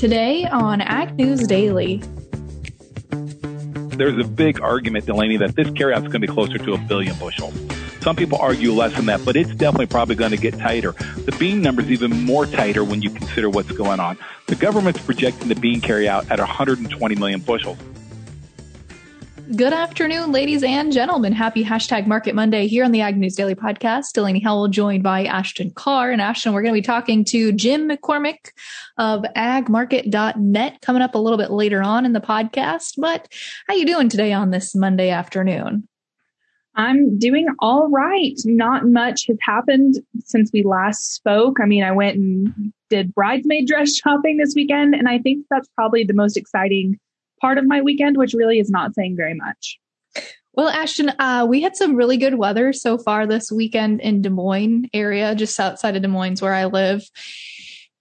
Today 0.00 0.46
on 0.46 0.80
Ag 0.80 1.14
News 1.18 1.46
Daily. 1.46 1.98
There's 3.10 4.18
a 4.18 4.26
big 4.26 4.58
argument, 4.62 5.04
Delaney, 5.04 5.36
that 5.36 5.56
this 5.56 5.68
carryout 5.68 5.98
is 5.98 6.04
going 6.04 6.22
to 6.22 6.26
be 6.26 6.26
closer 6.26 6.56
to 6.56 6.72
a 6.72 6.78
billion 6.78 7.14
bushels. 7.18 7.52
Some 8.00 8.16
people 8.16 8.38
argue 8.38 8.72
less 8.72 8.96
than 8.96 9.04
that, 9.06 9.22
but 9.26 9.36
it's 9.36 9.54
definitely 9.54 9.88
probably 9.88 10.14
going 10.14 10.30
to 10.30 10.38
get 10.38 10.58
tighter. 10.58 10.92
The 10.92 11.36
bean 11.38 11.60
number 11.60 11.82
is 11.82 11.90
even 11.90 12.24
more 12.24 12.46
tighter 12.46 12.82
when 12.82 13.02
you 13.02 13.10
consider 13.10 13.50
what's 13.50 13.72
going 13.72 14.00
on. 14.00 14.16
The 14.46 14.54
government's 14.54 15.02
projecting 15.02 15.48
the 15.48 15.54
bean 15.54 15.82
carryout 15.82 16.30
at 16.30 16.38
120 16.38 17.14
million 17.16 17.40
bushels. 17.40 17.76
Good 19.56 19.72
afternoon, 19.72 20.30
ladies 20.30 20.62
and 20.62 20.92
gentlemen. 20.92 21.32
Happy 21.32 21.64
hashtag 21.64 22.06
Market 22.06 22.36
Monday 22.36 22.68
here 22.68 22.84
on 22.84 22.92
the 22.92 23.00
Ag 23.00 23.16
News 23.16 23.34
Daily 23.34 23.56
Podcast. 23.56 24.12
Delaney 24.12 24.38
Howell 24.38 24.68
joined 24.68 25.02
by 25.02 25.24
Ashton 25.24 25.72
Carr. 25.72 26.12
And 26.12 26.22
Ashton, 26.22 26.52
we're 26.52 26.62
going 26.62 26.72
to 26.72 26.80
be 26.80 26.86
talking 26.86 27.24
to 27.24 27.50
Jim 27.50 27.88
McCormick 27.88 28.52
of 28.96 29.22
agmarket.net 29.36 30.80
coming 30.82 31.02
up 31.02 31.16
a 31.16 31.18
little 31.18 31.36
bit 31.36 31.50
later 31.50 31.82
on 31.82 32.06
in 32.06 32.12
the 32.12 32.20
podcast. 32.20 32.94
But 32.96 33.26
how 33.66 33.74
are 33.74 33.76
you 33.76 33.86
doing 33.86 34.08
today 34.08 34.32
on 34.32 34.52
this 34.52 34.76
Monday 34.76 35.10
afternoon? 35.10 35.88
I'm 36.76 37.18
doing 37.18 37.48
all 37.58 37.88
right. 37.88 38.38
Not 38.44 38.86
much 38.86 39.26
has 39.26 39.38
happened 39.42 39.96
since 40.20 40.50
we 40.52 40.62
last 40.62 41.12
spoke. 41.12 41.56
I 41.60 41.66
mean, 41.66 41.82
I 41.82 41.90
went 41.90 42.16
and 42.16 42.72
did 42.88 43.12
bridesmaid 43.16 43.66
dress 43.66 43.96
shopping 43.96 44.36
this 44.36 44.52
weekend, 44.54 44.94
and 44.94 45.08
I 45.08 45.18
think 45.18 45.46
that's 45.50 45.68
probably 45.74 46.04
the 46.04 46.14
most 46.14 46.36
exciting 46.36 47.00
part 47.40 47.58
of 47.58 47.66
my 47.66 47.80
weekend, 47.80 48.16
which 48.16 48.34
really 48.34 48.58
is 48.58 48.70
not 48.70 48.94
saying 48.94 49.16
very 49.16 49.34
much. 49.34 49.78
Well, 50.52 50.68
Ashton, 50.68 51.10
uh, 51.18 51.46
we 51.48 51.62
had 51.62 51.76
some 51.76 51.94
really 51.94 52.16
good 52.16 52.34
weather 52.34 52.72
so 52.72 52.98
far 52.98 53.26
this 53.26 53.52
weekend 53.52 54.00
in 54.00 54.20
Des 54.20 54.30
Moines 54.30 54.86
area, 54.92 55.34
just 55.34 55.58
outside 55.60 55.96
of 55.96 56.02
Des 56.02 56.08
Moines 56.08 56.42
where 56.42 56.54
I 56.54 56.64
live. 56.64 57.02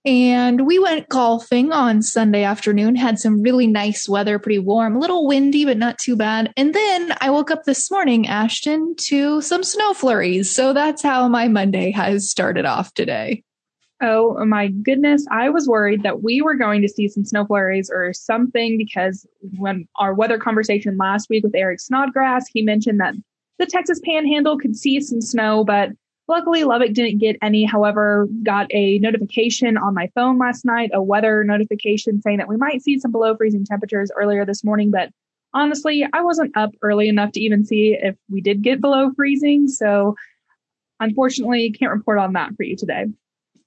And 0.06 0.66
we 0.66 0.80
went 0.80 1.10
golfing 1.10 1.72
on 1.72 2.02
Sunday 2.02 2.44
afternoon, 2.44 2.96
had 2.96 3.20
some 3.20 3.42
really 3.42 3.68
nice 3.68 4.08
weather, 4.08 4.40
pretty 4.40 4.60
warm, 4.60 4.96
a 4.96 5.00
little 5.00 5.28
windy, 5.28 5.66
but 5.66 5.78
not 5.78 5.98
too 6.00 6.16
bad. 6.16 6.52
And 6.56 6.74
then 6.74 7.14
I 7.22 7.30
woke 7.30 7.52
up 7.52 7.66
this 7.66 7.92
morning, 7.92 8.26
Ashton, 8.26 8.96
to 9.02 9.42
some 9.42 9.64
snow 9.64 9.94
flurries. 9.94 10.54
So 10.54 10.74
that's 10.74 11.04
how 11.04 11.28
my 11.28 11.50
Monday 11.50 11.92
has 11.92 12.30
started 12.30 12.66
off 12.66 12.94
today. 12.94 13.44
Oh 14.02 14.46
my 14.46 14.68
goodness. 14.70 15.26
I 15.30 15.50
was 15.50 15.68
worried 15.68 16.04
that 16.04 16.24
we 16.24 16.42
were 16.42 16.56
going 16.56 16.82
to 16.82 16.88
see 16.88 17.10
some 17.10 17.26
snow 17.26 17.46
flurries 17.46 17.90
or 17.94 18.14
something 18.14 18.78
because 18.78 19.28
when 19.58 19.88
our 19.98 20.14
weather 20.14 20.38
conversation 20.38 20.96
last 20.98 21.30
week 21.30 21.44
with 21.44 21.56
Eric 21.56 21.82
Snodgrass, 21.82 22.46
he 22.54 22.62
mentioned 22.62 23.02
that 23.02 23.14
the 23.58 23.66
Texas 23.66 24.00
panhandle 24.06 24.58
could 24.58 24.78
see 24.78 25.02
some 25.02 25.20
snow, 25.20 25.66
but 25.66 25.90
luckily 26.30 26.64
Lubbock 26.64 26.94
didn't 26.94 27.18
get 27.18 27.36
any. 27.42 27.66
However, 27.66 28.30
got 28.42 28.68
a 28.74 29.00
notification 29.00 29.78
on 29.78 29.94
my 29.94 30.10
phone 30.16 30.38
last 30.38 30.64
night, 30.64 30.92
a 30.94 31.04
weather 31.04 31.44
notification 31.44 32.22
saying 32.22 32.38
that 32.38 32.48
we 32.48 32.56
might 32.56 32.82
see 32.82 32.98
some 33.00 33.12
below 33.12 33.36
freezing 33.36 33.66
temperatures 33.66 34.12
earlier 34.16 34.46
this 34.46 34.64
morning. 34.64 34.92
But 34.92 35.10
honestly, 35.54 36.08
I 36.14 36.22
wasn't 36.22 36.56
up 36.56 36.72
early 36.82 37.10
enough 37.10 37.34
to 37.34 37.42
even 37.42 37.66
see 37.66 37.98
if 38.02 38.16
we 38.30 38.40
did 38.40 38.62
get 38.62 38.80
below 38.80 39.12
freezing. 39.14 39.68
So 39.68 40.16
unfortunately, 41.02 41.72
can't 41.72 41.92
report 41.92 42.18
on 42.18 42.32
that 42.34 42.56
for 42.56 42.64
you 42.64 42.78
today. 42.78 43.08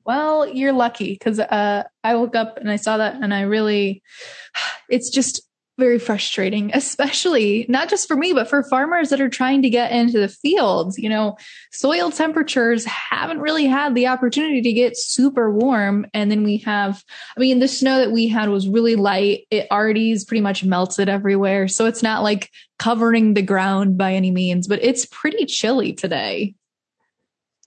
Well, 0.05 0.49
you're 0.49 0.73
lucky 0.73 1.13
because 1.13 1.39
uh, 1.39 1.85
I 2.03 2.15
woke 2.17 2.35
up 2.35 2.59
and 2.59 2.71
I 2.71 2.77
saw 2.77 2.97
that, 2.97 3.17
and 3.17 3.33
I 3.33 3.43
really, 3.43 4.03
it's 4.89 5.11
just 5.11 5.43
very 5.79 5.99
frustrating, 5.99 6.71
especially 6.75 7.65
not 7.69 7.89
just 7.89 8.07
for 8.07 8.15
me, 8.15 8.33
but 8.33 8.49
for 8.49 8.63
farmers 8.63 9.09
that 9.09 9.21
are 9.21 9.29
trying 9.29 9.63
to 9.63 9.71
get 9.71 9.91
into 9.91 10.19
the 10.19 10.29
fields. 10.29 10.99
You 10.99 11.09
know, 11.09 11.37
soil 11.73 12.11
temperatures 12.11 12.85
haven't 12.85 13.41
really 13.41 13.67
had 13.67 13.95
the 13.95 14.07
opportunity 14.07 14.61
to 14.61 14.73
get 14.73 14.97
super 14.97 15.51
warm. 15.51 16.07
And 16.13 16.31
then 16.31 16.45
we 16.45 16.59
have, 16.59 17.03
I 17.37 17.41
mean, 17.41 17.59
the 17.59 17.69
snow 17.69 17.99
that 17.99 18.13
we 18.13 18.29
had 18.29 18.51
was 18.51 18.69
really 18.69 18.97
light. 18.97 19.47
It 19.51 19.67
already 19.71 20.11
is 20.11 20.25
pretty 20.25 20.43
much 20.43 20.63
melted 20.63 21.09
everywhere. 21.09 21.69
So 21.69 21.87
it's 21.87 22.03
not 22.03 22.23
like 22.23 22.51
covering 22.79 23.35
the 23.35 23.43
ground 23.43 23.97
by 23.97 24.15
any 24.15 24.31
means, 24.31 24.69
but 24.69 24.83
it's 24.85 25.07
pretty 25.07 25.47
chilly 25.47 25.95
today. 25.95 26.55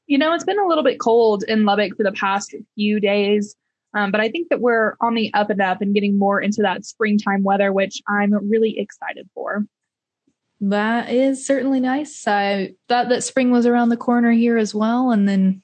You 0.08 0.18
know, 0.18 0.34
it's 0.34 0.44
been 0.44 0.60
a 0.60 0.68
little 0.68 0.84
bit 0.84 1.00
cold 1.00 1.44
in 1.48 1.66
Lubbock 1.66 1.96
for 1.98 2.04
the 2.04 2.12
past 2.12 2.56
few 2.76 3.00
days, 3.00 3.56
um, 3.96 4.12
but 4.12 4.20
I 4.20 4.30
think 4.30 4.50
that 4.50 4.60
we're 4.60 4.96
on 5.00 5.16
the 5.16 5.34
up 5.34 5.50
and 5.50 5.62
up 5.62 5.82
and 5.82 5.94
getting 5.94 6.20
more 6.20 6.42
into 6.42 6.62
that 6.62 6.86
springtime 6.86 7.44
weather, 7.44 7.72
which 7.72 8.02
I'm 8.08 8.34
really 8.50 8.78
excited 8.78 9.30
for. 9.34 9.66
That 10.62 11.10
is 11.10 11.46
certainly 11.46 11.80
nice. 11.80 12.28
I 12.28 12.74
thought 12.90 13.10
that 13.10 13.24
spring 13.24 13.52
was 13.52 13.66
around 13.66 13.90
the 13.90 13.98
corner 13.98 14.32
here 14.32 14.58
as 14.58 14.76
well. 14.76 15.12
And 15.12 15.28
then, 15.28 15.62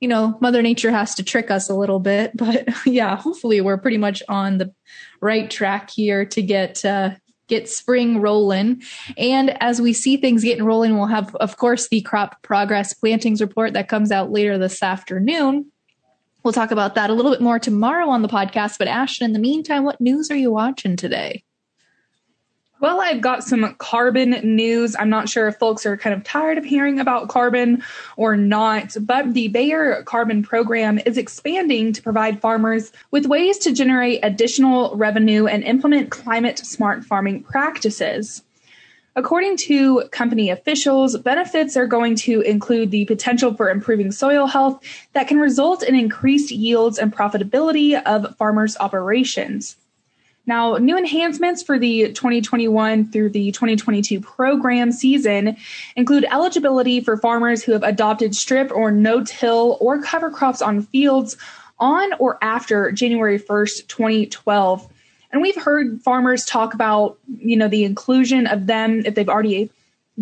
you 0.00 0.08
know, 0.08 0.38
Mother 0.40 0.62
Nature 0.62 0.90
has 0.90 1.14
to 1.16 1.22
trick 1.22 1.50
us 1.50 1.68
a 1.68 1.74
little 1.74 2.00
bit. 2.00 2.32
But 2.36 2.68
yeah, 2.86 3.16
hopefully 3.16 3.60
we're 3.60 3.78
pretty 3.78 3.98
much 3.98 4.22
on 4.28 4.58
the 4.58 4.72
right 5.20 5.50
track 5.50 5.90
here 5.90 6.24
to 6.26 6.42
get 6.42 6.84
uh, 6.84 7.10
get 7.48 7.68
spring 7.68 8.20
rolling. 8.20 8.82
And 9.16 9.60
as 9.62 9.80
we 9.80 9.92
see 9.92 10.16
things 10.16 10.44
getting 10.44 10.64
rolling, 10.64 10.96
we'll 10.96 11.06
have, 11.06 11.34
of 11.36 11.56
course, 11.56 11.88
the 11.88 12.00
crop 12.02 12.42
progress 12.42 12.92
plantings 12.92 13.40
report 13.40 13.72
that 13.74 13.88
comes 13.88 14.10
out 14.10 14.30
later 14.30 14.58
this 14.58 14.82
afternoon. 14.82 15.70
We'll 16.42 16.52
talk 16.52 16.70
about 16.70 16.94
that 16.94 17.10
a 17.10 17.12
little 17.12 17.32
bit 17.32 17.40
more 17.40 17.58
tomorrow 17.58 18.08
on 18.08 18.22
the 18.22 18.28
podcast. 18.28 18.78
But 18.78 18.88
Ashton, 18.88 19.26
in 19.26 19.32
the 19.32 19.38
meantime, 19.38 19.84
what 19.84 20.00
news 20.00 20.30
are 20.30 20.36
you 20.36 20.52
watching 20.52 20.96
today? 20.96 21.42
Well, 22.78 23.00
I've 23.00 23.22
got 23.22 23.42
some 23.42 23.74
carbon 23.78 24.32
news. 24.42 24.94
I'm 24.98 25.08
not 25.08 25.30
sure 25.30 25.48
if 25.48 25.56
folks 25.56 25.86
are 25.86 25.96
kind 25.96 26.14
of 26.14 26.22
tired 26.24 26.58
of 26.58 26.64
hearing 26.64 27.00
about 27.00 27.30
carbon 27.30 27.82
or 28.18 28.36
not, 28.36 28.94
but 29.00 29.32
the 29.32 29.48
Bayer 29.48 30.02
Carbon 30.02 30.42
Program 30.42 31.00
is 31.06 31.16
expanding 31.16 31.94
to 31.94 32.02
provide 32.02 32.38
farmers 32.38 32.92
with 33.10 33.24
ways 33.24 33.56
to 33.58 33.72
generate 33.72 34.20
additional 34.22 34.94
revenue 34.94 35.46
and 35.46 35.64
implement 35.64 36.10
climate 36.10 36.58
smart 36.58 37.02
farming 37.02 37.44
practices. 37.44 38.42
According 39.14 39.56
to 39.58 40.06
company 40.10 40.50
officials, 40.50 41.16
benefits 41.16 41.78
are 41.78 41.86
going 41.86 42.14
to 42.16 42.42
include 42.42 42.90
the 42.90 43.06
potential 43.06 43.54
for 43.54 43.70
improving 43.70 44.12
soil 44.12 44.46
health 44.46 44.82
that 45.14 45.28
can 45.28 45.38
result 45.38 45.82
in 45.82 45.94
increased 45.94 46.50
yields 46.50 46.98
and 46.98 47.10
profitability 47.10 47.98
of 48.02 48.36
farmers' 48.36 48.76
operations. 48.78 49.76
Now, 50.46 50.76
new 50.76 50.96
enhancements 50.96 51.62
for 51.62 51.78
the 51.78 52.12
2021 52.12 53.10
through 53.10 53.30
the 53.30 53.50
2022 53.50 54.20
program 54.20 54.92
season 54.92 55.56
include 55.96 56.24
eligibility 56.30 57.00
for 57.00 57.16
farmers 57.16 57.64
who 57.64 57.72
have 57.72 57.82
adopted 57.82 58.34
strip 58.36 58.70
or 58.70 58.92
no-till 58.92 59.76
or 59.80 60.00
cover 60.00 60.30
crops 60.30 60.62
on 60.62 60.82
fields 60.82 61.36
on 61.78 62.12
or 62.20 62.38
after 62.42 62.92
January 62.92 63.40
1st, 63.40 63.88
2012. 63.88 64.88
And 65.32 65.42
we've 65.42 65.60
heard 65.60 66.00
farmers 66.02 66.44
talk 66.44 66.74
about, 66.74 67.18
you 67.38 67.56
know, 67.56 67.68
the 67.68 67.84
inclusion 67.84 68.46
of 68.46 68.66
them 68.66 69.02
if 69.04 69.16
they've 69.16 69.28
already 69.28 69.70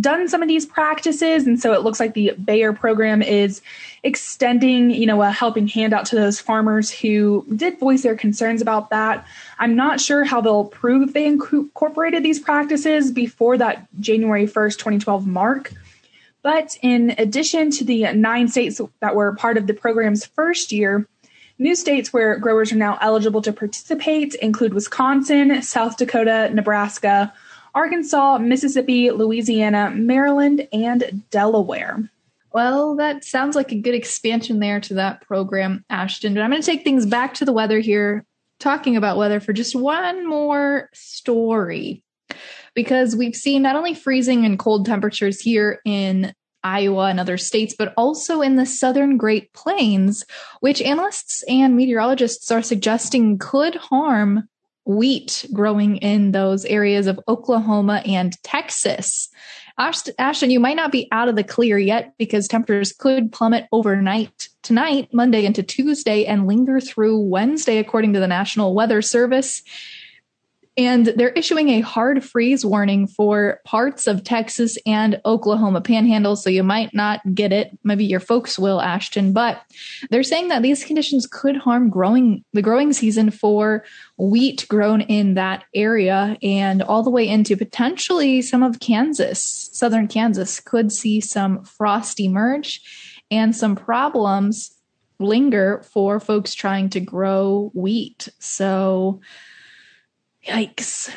done 0.00 0.28
some 0.28 0.42
of 0.42 0.48
these 0.48 0.66
practices 0.66 1.46
and 1.46 1.60
so 1.60 1.72
it 1.72 1.82
looks 1.82 2.00
like 2.00 2.14
the 2.14 2.32
bayer 2.44 2.72
program 2.72 3.22
is 3.22 3.62
extending 4.02 4.90
you 4.90 5.06
know 5.06 5.22
a 5.22 5.30
helping 5.30 5.68
hand 5.68 5.92
out 5.92 6.04
to 6.06 6.16
those 6.16 6.40
farmers 6.40 6.90
who 6.90 7.46
did 7.54 7.78
voice 7.78 8.02
their 8.02 8.16
concerns 8.16 8.60
about 8.60 8.90
that. 8.90 9.26
I'm 9.58 9.76
not 9.76 10.00
sure 10.00 10.24
how 10.24 10.40
they'll 10.40 10.64
prove 10.64 11.12
they 11.12 11.26
incorporated 11.26 12.22
these 12.22 12.40
practices 12.40 13.12
before 13.12 13.56
that 13.58 13.86
january 14.00 14.46
1st 14.46 14.78
2012 14.78 15.26
mark. 15.26 15.72
But 16.42 16.76
in 16.82 17.14
addition 17.16 17.70
to 17.70 17.84
the 17.84 18.12
nine 18.12 18.48
states 18.48 18.80
that 19.00 19.14
were 19.14 19.34
part 19.36 19.56
of 19.56 19.66
the 19.66 19.74
program's 19.74 20.26
first 20.26 20.72
year 20.72 21.08
New 21.56 21.76
states 21.76 22.12
where 22.12 22.36
growers 22.36 22.72
are 22.72 22.76
now 22.76 22.98
eligible 23.00 23.40
to 23.42 23.52
participate 23.52 24.34
include 24.34 24.74
Wisconsin, 24.74 25.62
South 25.62 25.96
Dakota, 25.96 26.50
Nebraska, 26.52 27.32
Arkansas, 27.74 28.38
Mississippi, 28.38 29.10
Louisiana, 29.10 29.90
Maryland, 29.90 30.68
and 30.72 31.22
Delaware. 31.30 32.08
Well, 32.52 32.94
that 32.96 33.24
sounds 33.24 33.56
like 33.56 33.72
a 33.72 33.80
good 33.80 33.94
expansion 33.94 34.60
there 34.60 34.78
to 34.80 34.94
that 34.94 35.22
program, 35.22 35.84
Ashton. 35.90 36.34
But 36.34 36.42
I'm 36.42 36.50
going 36.50 36.62
to 36.62 36.66
take 36.66 36.84
things 36.84 37.04
back 37.04 37.34
to 37.34 37.44
the 37.44 37.52
weather 37.52 37.80
here, 37.80 38.24
talking 38.60 38.96
about 38.96 39.16
weather 39.16 39.40
for 39.40 39.52
just 39.52 39.74
one 39.74 40.28
more 40.28 40.88
story. 40.94 42.02
Because 42.74 43.16
we've 43.16 43.34
seen 43.34 43.62
not 43.62 43.76
only 43.76 43.94
freezing 43.94 44.44
and 44.44 44.58
cold 44.58 44.86
temperatures 44.86 45.40
here 45.40 45.80
in 45.84 46.32
Iowa 46.62 47.06
and 47.06 47.20
other 47.20 47.36
states, 47.36 47.74
but 47.76 47.92
also 47.96 48.40
in 48.40 48.56
the 48.56 48.66
southern 48.66 49.16
Great 49.16 49.52
Plains, 49.52 50.24
which 50.60 50.80
analysts 50.80 51.44
and 51.48 51.76
meteorologists 51.76 52.50
are 52.50 52.62
suggesting 52.62 53.38
could 53.38 53.74
harm 53.74 54.48
wheat 54.84 55.46
growing 55.52 55.96
in 55.98 56.32
those 56.32 56.64
areas 56.64 57.06
of 57.06 57.20
Oklahoma 57.28 58.02
and 58.04 58.40
Texas. 58.42 59.28
Ashton, 59.76 60.50
you 60.50 60.60
might 60.60 60.76
not 60.76 60.92
be 60.92 61.08
out 61.10 61.28
of 61.28 61.34
the 61.34 61.42
clear 61.42 61.78
yet 61.78 62.14
because 62.16 62.46
temperatures 62.46 62.92
could 62.92 63.32
plummet 63.32 63.66
overnight 63.72 64.48
tonight, 64.62 65.08
Monday 65.12 65.44
into 65.44 65.64
Tuesday, 65.64 66.24
and 66.26 66.46
linger 66.46 66.80
through 66.80 67.18
Wednesday, 67.18 67.78
according 67.78 68.12
to 68.12 68.20
the 68.20 68.28
National 68.28 68.74
Weather 68.74 69.02
Service. 69.02 69.62
And 70.76 71.06
they're 71.06 71.30
issuing 71.30 71.68
a 71.68 71.80
hard 71.80 72.24
freeze 72.24 72.64
warning 72.64 73.06
for 73.06 73.60
parts 73.64 74.08
of 74.08 74.24
Texas 74.24 74.76
and 74.86 75.20
Oklahoma 75.24 75.80
panhandle. 75.80 76.34
So 76.34 76.50
you 76.50 76.64
might 76.64 76.92
not 76.92 77.20
get 77.32 77.52
it. 77.52 77.78
Maybe 77.84 78.04
your 78.04 78.18
folks 78.18 78.58
will, 78.58 78.80
Ashton. 78.80 79.32
But 79.32 79.62
they're 80.10 80.24
saying 80.24 80.48
that 80.48 80.62
these 80.62 80.84
conditions 80.84 81.28
could 81.30 81.56
harm 81.56 81.90
growing 81.90 82.44
the 82.52 82.62
growing 82.62 82.92
season 82.92 83.30
for 83.30 83.84
wheat 84.16 84.66
grown 84.68 85.02
in 85.02 85.34
that 85.34 85.64
area 85.74 86.36
and 86.42 86.82
all 86.82 87.04
the 87.04 87.10
way 87.10 87.28
into 87.28 87.56
potentially 87.56 88.42
some 88.42 88.62
of 88.64 88.80
Kansas, 88.80 89.70
southern 89.72 90.08
Kansas 90.08 90.58
could 90.58 90.90
see 90.90 91.20
some 91.20 91.62
frost 91.64 92.18
emerge 92.18 92.80
and 93.30 93.54
some 93.54 93.76
problems 93.76 94.72
linger 95.20 95.82
for 95.92 96.18
folks 96.18 96.54
trying 96.54 96.90
to 96.90 97.00
grow 97.00 97.70
wheat. 97.74 98.28
So 98.40 99.20
Yikes. 100.46 101.10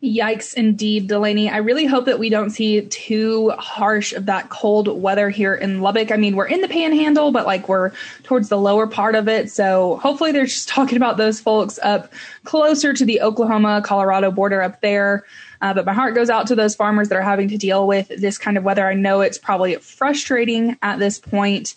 Yikes, 0.00 0.54
indeed, 0.54 1.08
Delaney. 1.08 1.50
I 1.50 1.56
really 1.56 1.84
hope 1.84 2.04
that 2.04 2.20
we 2.20 2.28
don't 2.28 2.50
see 2.50 2.82
too 2.82 3.50
harsh 3.58 4.12
of 4.12 4.26
that 4.26 4.48
cold 4.48 4.86
weather 4.86 5.28
here 5.28 5.54
in 5.54 5.80
Lubbock. 5.80 6.12
I 6.12 6.16
mean, 6.16 6.36
we're 6.36 6.46
in 6.46 6.60
the 6.60 6.68
panhandle, 6.68 7.32
but 7.32 7.46
like 7.46 7.68
we're 7.68 7.90
towards 8.22 8.48
the 8.48 8.58
lower 8.58 8.86
part 8.86 9.16
of 9.16 9.26
it. 9.26 9.50
So 9.50 9.96
hopefully 9.96 10.30
they're 10.30 10.46
just 10.46 10.68
talking 10.68 10.96
about 10.96 11.16
those 11.16 11.40
folks 11.40 11.80
up 11.82 12.12
closer 12.44 12.92
to 12.92 13.04
the 13.04 13.20
Oklahoma 13.20 13.82
Colorado 13.84 14.30
border 14.30 14.62
up 14.62 14.80
there. 14.82 15.24
Uh, 15.60 15.74
but 15.74 15.84
my 15.84 15.92
heart 15.92 16.14
goes 16.14 16.30
out 16.30 16.46
to 16.46 16.54
those 16.54 16.76
farmers 16.76 17.08
that 17.08 17.16
are 17.18 17.22
having 17.22 17.48
to 17.48 17.58
deal 17.58 17.84
with 17.88 18.06
this 18.08 18.38
kind 18.38 18.56
of 18.56 18.62
weather. 18.62 18.86
I 18.86 18.94
know 18.94 19.20
it's 19.20 19.38
probably 19.38 19.74
frustrating 19.76 20.76
at 20.80 21.00
this 21.00 21.18
point. 21.18 21.74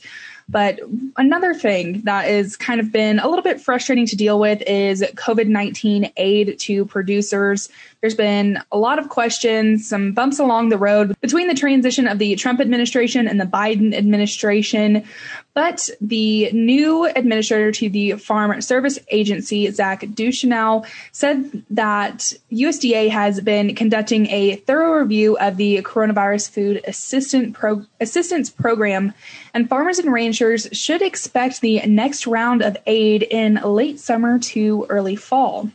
But 0.51 0.81
another 1.15 1.53
thing 1.53 2.01
that 2.01 2.29
is 2.29 2.57
kind 2.57 2.81
of 2.81 2.91
been 2.91 3.19
a 3.19 3.27
little 3.29 3.43
bit 3.43 3.61
frustrating 3.61 4.05
to 4.07 4.17
deal 4.17 4.37
with 4.37 4.61
is 4.67 5.01
COVID 5.01 5.47
19 5.47 6.11
aid 6.17 6.59
to 6.59 6.85
producers. 6.85 7.69
There's 8.01 8.15
been 8.15 8.59
a 8.71 8.77
lot 8.77 8.99
of 8.99 9.07
questions, 9.07 9.87
some 9.87 10.11
bumps 10.11 10.39
along 10.39 10.69
the 10.69 10.77
road 10.77 11.15
between 11.21 11.47
the 11.47 11.53
transition 11.53 12.05
of 12.05 12.19
the 12.19 12.35
Trump 12.35 12.59
administration 12.59 13.27
and 13.27 13.39
the 13.39 13.45
Biden 13.45 13.93
administration. 13.95 15.05
But 15.53 15.89
the 15.99 16.49
new 16.53 17.05
administrator 17.05 17.71
to 17.73 17.89
the 17.89 18.13
Farm 18.13 18.61
Service 18.61 18.99
Agency, 19.09 19.69
Zach 19.71 20.01
Ducheneaux, 20.01 20.85
said 21.11 21.63
that 21.69 22.33
USDA 22.51 23.09
has 23.09 23.41
been 23.41 23.75
conducting 23.75 24.27
a 24.27 24.55
thorough 24.55 24.99
review 25.01 25.37
of 25.37 25.57
the 25.57 25.81
coronavirus 25.81 26.51
food 26.51 27.53
pro- 27.53 27.85
assistance 27.99 28.49
program, 28.49 29.13
and 29.53 29.67
farmers 29.67 29.99
and 29.99 30.13
ranchers 30.13 30.69
should 30.71 31.01
expect 31.01 31.59
the 31.59 31.81
next 31.85 32.27
round 32.27 32.61
of 32.61 32.77
aid 32.85 33.23
in 33.23 33.55
late 33.55 33.99
summer 33.99 34.39
to 34.39 34.85
early 34.89 35.17
fall. 35.17 35.69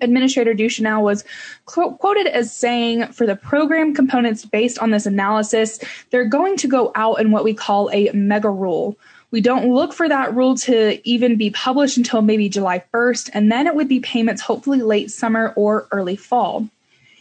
Administrator 0.00 0.54
Ducheneaux 0.54 1.02
was 1.02 1.24
quoted 1.66 2.26
as 2.26 2.54
saying, 2.54 3.06
for 3.12 3.26
the 3.26 3.36
program 3.36 3.94
components 3.94 4.44
based 4.44 4.78
on 4.78 4.90
this 4.90 5.06
analysis, 5.06 5.78
they're 6.10 6.24
going 6.24 6.56
to 6.58 6.68
go 6.68 6.92
out 6.94 7.20
in 7.20 7.30
what 7.30 7.44
we 7.44 7.54
call 7.54 7.90
a 7.92 8.10
mega 8.12 8.50
rule. 8.50 8.96
We 9.30 9.40
don't 9.40 9.72
look 9.72 9.92
for 9.92 10.08
that 10.08 10.34
rule 10.34 10.54
to 10.58 11.00
even 11.08 11.36
be 11.36 11.50
published 11.50 11.96
until 11.96 12.22
maybe 12.22 12.48
July 12.48 12.84
1st, 12.92 13.30
and 13.34 13.50
then 13.50 13.66
it 13.66 13.74
would 13.74 13.88
be 13.88 13.98
payments 13.98 14.42
hopefully 14.42 14.80
late 14.80 15.10
summer 15.10 15.52
or 15.56 15.88
early 15.90 16.14
fall. 16.14 16.68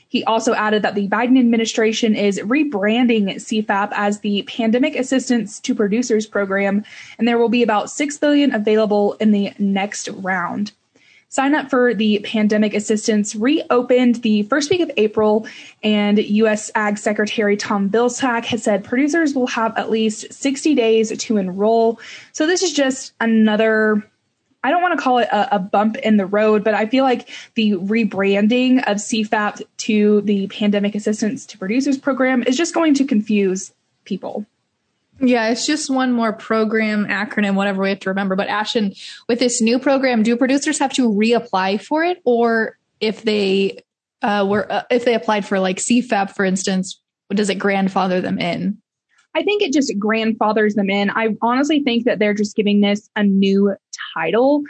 He 0.10 0.24
also 0.26 0.54
added 0.54 0.84
that 0.84 0.94
the 0.94 1.08
Biden 1.08 1.40
administration 1.40 2.16
is 2.16 2.38
rebranding 2.38 3.34
CFAP 3.34 3.90
as 3.94 4.20
the 4.20 4.44
Pandemic 4.44 4.96
Assistance 4.96 5.60
to 5.62 5.74
Producers 5.74 6.28
Program, 6.28 6.86
and 7.18 7.28
there 7.28 7.40
will 7.40 7.50
be 7.50 7.64
about 7.64 7.90
6 7.90 8.20
billion 8.20 8.54
available 8.54 9.14
in 9.14 9.32
the 9.32 9.52
next 9.58 10.08
round. 10.10 10.72
Sign 11.34 11.56
up 11.56 11.68
for 11.68 11.96
the 11.96 12.20
pandemic 12.20 12.76
assistance 12.76 13.36
reopened 13.36 14.18
the 14.18 14.44
first 14.44 14.70
week 14.70 14.82
of 14.82 14.92
April, 14.98 15.48
and 15.82 16.20
U.S. 16.20 16.70
Ag 16.76 17.00
Secretary 17.00 17.58
Tom 17.58 17.90
Vilsack 17.90 18.46
has 18.46 18.62
said 18.62 18.84
producers 18.84 19.34
will 19.34 19.48
have 19.48 19.76
at 19.76 19.90
least 19.90 20.32
60 20.32 20.76
days 20.76 21.18
to 21.18 21.38
enroll. 21.38 22.00
So 22.34 22.46
this 22.46 22.62
is 22.62 22.72
just 22.72 23.14
another. 23.20 24.08
I 24.64 24.70
don't 24.70 24.84
want 24.84 24.96
to 24.96 25.04
call 25.04 25.18
it 25.18 25.28
a, 25.32 25.56
a 25.56 25.58
bump 25.58 25.96
in 25.96 26.18
the 26.18 26.28
road, 26.28 26.64
but 26.64 26.76
I 26.76 26.86
feel 26.86 27.04
like 27.04 27.28
the 27.56 27.72
rebranding 27.72 28.88
of 28.88 28.98
CFAP 28.98 29.64
to 29.78 30.22
the 30.22 30.46
Pandemic 30.50 30.94
Assistance 30.94 31.48
to 31.48 31.58
Producers 31.58 31.98
program 31.98 32.44
is 32.44 32.56
just 32.56 32.76
going 32.76 32.94
to 32.94 33.06
confuse 33.06 33.74
people. 34.06 34.46
Yeah, 35.26 35.48
it's 35.48 35.66
just 35.66 35.90
one 35.90 36.12
more 36.12 36.34
program 36.34 37.06
acronym, 37.06 37.56
whatever 37.56 37.82
we 37.82 37.90
have 37.90 38.00
to 38.02 38.10
remember. 38.10 38.36
But 38.36 38.50
Ashton, 38.50 38.94
with 39.30 39.40
this 39.40 39.62
new 39.62 39.80
program, 39.80 40.22
do 40.22 40.36
producers 40.36 40.80
have 40.80 40.92
to 40.96 41.10
reapply 41.10 41.82
for 41.82 42.04
it, 42.04 42.22
or 42.26 42.78
if 43.00 43.24
they 43.24 43.80
uh, 44.22 44.46
were 44.48 44.70
uh, 44.70 44.84
if 44.92 45.06
they 45.06 45.14
applied 45.14 45.46
for 45.46 45.60
like 45.60 45.78
CFAP, 45.78 46.32
for 46.32 46.44
instance, 46.44 47.00
does 47.30 47.50
it 47.50 47.56
grandfather 47.56 48.20
them 48.20 48.38
in? 48.38 48.78
I 49.34 49.44
think 49.44 49.64
it 49.64 49.72
just 49.72 49.94
grandfathers 49.98 50.76
them 50.76 50.90
in. 50.90 51.10
I 51.10 51.30
honestly 51.42 51.82
think 51.82 52.04
that 52.04 52.20
they're 52.20 52.34
just 52.34 52.56
giving 52.56 52.82
this 52.82 53.10
a 53.16 53.24
new 53.24 53.76
title. 54.14 54.64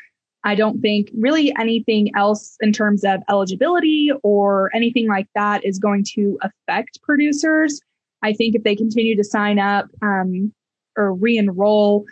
I 0.44 0.54
don't 0.54 0.82
think 0.82 1.10
really 1.18 1.54
anything 1.60 2.12
else 2.16 2.58
in 2.62 2.74
terms 2.74 3.04
of 3.04 3.22
eligibility 3.28 4.12
or 4.22 4.70
anything 4.76 5.08
like 5.08 5.28
that 5.34 5.66
is 5.66 5.80
going 5.80 6.06
to 6.14 6.38
affect 6.42 7.02
producers. 7.02 7.82
I 8.24 8.34
think 8.34 8.56
if 8.56 8.64
they 8.64 8.76
continue 8.76 9.16
to 9.16 9.24
sign 9.24 9.60
up 9.60 9.88
um, 10.02 10.54
or 10.98 11.14
re-enroll, 11.14 12.06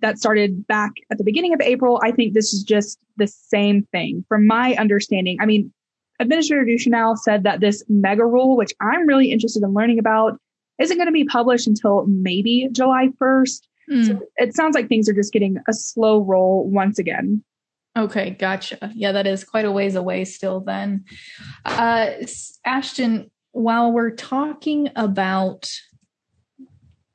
that 0.00 0.18
started 0.18 0.66
back 0.66 0.92
at 1.10 1.18
the 1.18 1.24
beginning 1.24 1.54
of 1.54 1.60
April. 1.60 2.00
I 2.02 2.12
think 2.12 2.34
this 2.34 2.52
is 2.52 2.62
just 2.62 2.98
the 3.16 3.26
same 3.26 3.86
thing. 3.92 4.24
From 4.28 4.46
my 4.46 4.74
understanding, 4.74 5.38
I 5.40 5.46
mean, 5.46 5.72
Administrator 6.20 6.64
Ducheneaux 6.64 7.16
said 7.18 7.44
that 7.44 7.60
this 7.60 7.84
mega 7.88 8.24
rule, 8.24 8.56
which 8.56 8.72
I'm 8.80 9.06
really 9.06 9.30
interested 9.30 9.62
in 9.62 9.74
learning 9.74 9.98
about, 9.98 10.38
isn't 10.80 10.96
going 10.96 11.06
to 11.06 11.12
be 11.12 11.24
published 11.24 11.66
until 11.66 12.06
maybe 12.06 12.68
July 12.72 13.08
1st. 13.20 13.60
Mm. 13.90 14.06
So 14.06 14.20
it 14.36 14.54
sounds 14.54 14.74
like 14.74 14.88
things 14.88 15.08
are 15.08 15.14
just 15.14 15.32
getting 15.32 15.58
a 15.68 15.72
slow 15.72 16.22
roll 16.22 16.68
once 16.68 16.98
again. 16.98 17.42
Okay, 17.96 18.30
gotcha. 18.30 18.90
Yeah, 18.94 19.12
that 19.12 19.26
is 19.26 19.44
quite 19.44 19.66
a 19.66 19.72
ways 19.72 19.96
away 19.96 20.24
still 20.24 20.60
then. 20.60 21.04
Uh, 21.64 22.10
Ashton, 22.64 23.30
while 23.52 23.92
we're 23.92 24.14
talking 24.14 24.90
about 24.96 25.70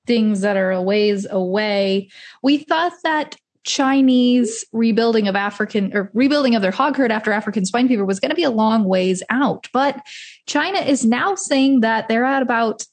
things 0.05 0.41
that 0.41 0.57
are 0.57 0.71
a 0.71 0.81
ways 0.81 1.27
away, 1.29 2.09
we 2.41 2.57
thought 2.59 2.93
that 3.03 3.35
Chinese 3.63 4.63
rebuilding 4.71 5.27
of 5.27 5.35
African 5.35 5.95
or 5.95 6.09
rebuilding 6.13 6.55
of 6.55 6.61
their 6.61 6.71
hog 6.71 6.95
herd 6.95 7.11
after 7.11 7.31
African 7.33 7.65
swine 7.65 7.89
fever 7.89 8.05
was 8.05 8.19
going 8.19 8.29
to 8.29 8.35
be 8.35 8.43
a 8.43 8.49
long 8.49 8.85
ways 8.85 9.21
out. 9.29 9.67
But 9.73 10.01
China 10.45 10.79
is 10.79 11.05
now 11.05 11.35
saying 11.35 11.81
that 11.81 12.07
they're 12.07 12.25
at 12.25 12.41
about 12.41 12.85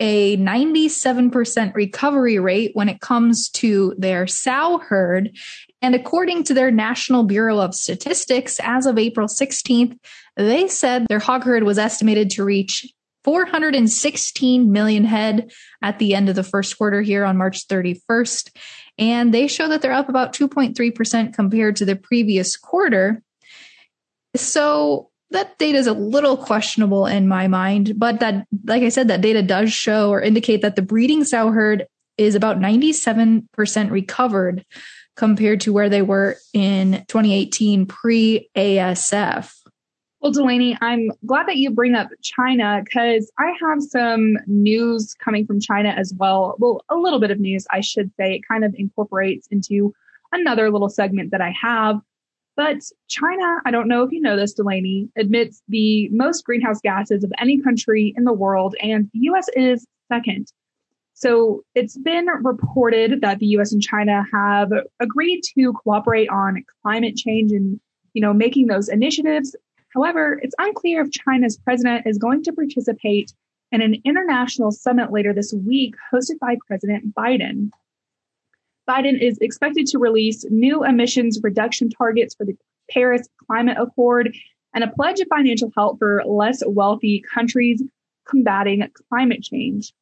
a 0.00 0.36
97% 0.36 1.74
recovery 1.74 2.38
rate 2.38 2.72
when 2.74 2.88
it 2.88 3.00
comes 3.00 3.48
to 3.48 3.94
their 3.96 4.26
sow 4.26 4.78
herd. 4.78 5.36
And 5.80 5.94
according 5.94 6.44
to 6.44 6.54
their 6.54 6.70
National 6.70 7.24
Bureau 7.24 7.60
of 7.60 7.74
Statistics, 7.74 8.60
as 8.62 8.86
of 8.86 8.98
April 8.98 9.28
16th, 9.28 9.96
they 10.36 10.68
said 10.68 11.06
their 11.08 11.18
hog 11.18 11.44
herd 11.44 11.62
was 11.62 11.78
estimated 11.78 12.30
to 12.30 12.44
reach 12.44 12.86
416 13.24 14.70
million 14.70 15.04
head 15.04 15.52
at 15.82 15.98
the 15.98 16.14
end 16.14 16.28
of 16.28 16.34
the 16.34 16.42
first 16.42 16.76
quarter 16.76 17.00
here 17.00 17.24
on 17.24 17.36
March 17.36 17.66
31st. 17.68 18.50
And 18.98 19.32
they 19.32 19.48
show 19.48 19.68
that 19.68 19.82
they're 19.82 19.92
up 19.92 20.08
about 20.08 20.34
2.3% 20.34 21.34
compared 21.34 21.76
to 21.76 21.84
the 21.84 21.96
previous 21.96 22.56
quarter. 22.56 23.22
So 24.36 25.10
that 25.30 25.58
data 25.58 25.78
is 25.78 25.86
a 25.86 25.92
little 25.92 26.36
questionable 26.36 27.06
in 27.06 27.26
my 27.26 27.48
mind, 27.48 27.98
but 27.98 28.20
that, 28.20 28.46
like 28.64 28.82
I 28.82 28.88
said, 28.88 29.08
that 29.08 29.20
data 29.20 29.42
does 29.42 29.72
show 29.72 30.10
or 30.10 30.20
indicate 30.20 30.62
that 30.62 30.76
the 30.76 30.82
breeding 30.82 31.24
sow 31.24 31.50
herd 31.50 31.86
is 32.18 32.34
about 32.34 32.58
97% 32.58 33.90
recovered 33.90 34.64
compared 35.16 35.60
to 35.62 35.72
where 35.72 35.88
they 35.88 36.02
were 36.02 36.36
in 36.52 37.04
2018 37.08 37.86
pre 37.86 38.48
ASF. 38.56 39.52
Well, 40.24 40.32
Delaney, 40.32 40.74
I'm 40.80 41.10
glad 41.26 41.46
that 41.48 41.58
you 41.58 41.70
bring 41.70 41.94
up 41.94 42.08
China 42.22 42.80
because 42.82 43.30
I 43.38 43.52
have 43.60 43.82
some 43.82 44.38
news 44.46 45.12
coming 45.22 45.46
from 45.46 45.60
China 45.60 45.90
as 45.90 46.14
well. 46.16 46.56
Well, 46.58 46.80
a 46.88 46.96
little 46.96 47.20
bit 47.20 47.30
of 47.30 47.38
news, 47.38 47.66
I 47.70 47.82
should 47.82 48.10
say. 48.16 48.36
It 48.36 48.48
kind 48.48 48.64
of 48.64 48.74
incorporates 48.78 49.46
into 49.50 49.92
another 50.32 50.70
little 50.70 50.88
segment 50.88 51.30
that 51.32 51.42
I 51.42 51.50
have. 51.60 52.00
But 52.56 52.78
China, 53.08 53.60
I 53.66 53.70
don't 53.70 53.86
know 53.86 54.02
if 54.02 54.12
you 54.12 54.20
know 54.22 54.34
this, 54.34 54.54
Delaney, 54.54 55.10
admits 55.14 55.60
the 55.68 56.08
most 56.08 56.42
greenhouse 56.46 56.80
gases 56.80 57.22
of 57.22 57.30
any 57.38 57.60
country 57.60 58.14
in 58.16 58.24
the 58.24 58.32
world, 58.32 58.74
and 58.80 59.10
the 59.12 59.18
US 59.24 59.50
is 59.54 59.86
second. 60.08 60.50
So 61.12 61.64
it's 61.74 61.98
been 61.98 62.28
reported 62.40 63.20
that 63.20 63.40
the 63.40 63.46
US 63.58 63.74
and 63.74 63.82
China 63.82 64.24
have 64.32 64.70
agreed 65.00 65.42
to 65.54 65.74
cooperate 65.84 66.30
on 66.30 66.64
climate 66.82 67.14
change 67.14 67.52
and 67.52 67.78
you 68.14 68.22
know, 68.22 68.32
making 68.32 68.68
those 68.68 68.88
initiatives 68.88 69.54
However, 69.94 70.40
it's 70.42 70.54
unclear 70.58 71.02
if 71.02 71.12
China's 71.12 71.56
president 71.56 72.06
is 72.06 72.18
going 72.18 72.42
to 72.44 72.52
participate 72.52 73.32
in 73.70 73.80
an 73.80 73.96
international 74.04 74.72
summit 74.72 75.12
later 75.12 75.32
this 75.32 75.54
week 75.66 75.94
hosted 76.12 76.38
by 76.40 76.56
President 76.66 77.14
Biden. 77.14 77.70
Biden 78.88 79.18
is 79.18 79.38
expected 79.38 79.86
to 79.86 79.98
release 79.98 80.44
new 80.50 80.84
emissions 80.84 81.40
reduction 81.42 81.88
targets 81.88 82.34
for 82.34 82.44
the 82.44 82.56
Paris 82.90 83.28
Climate 83.46 83.78
Accord, 83.78 84.34
and 84.74 84.84
a 84.84 84.90
pledge 84.90 85.20
of 85.20 85.28
financial 85.28 85.70
help 85.74 85.98
for 85.98 86.22
less 86.26 86.62
wealthy 86.66 87.24
countries 87.32 87.82
combating 88.28 88.86
climate 89.08 89.42
change. 89.42 89.92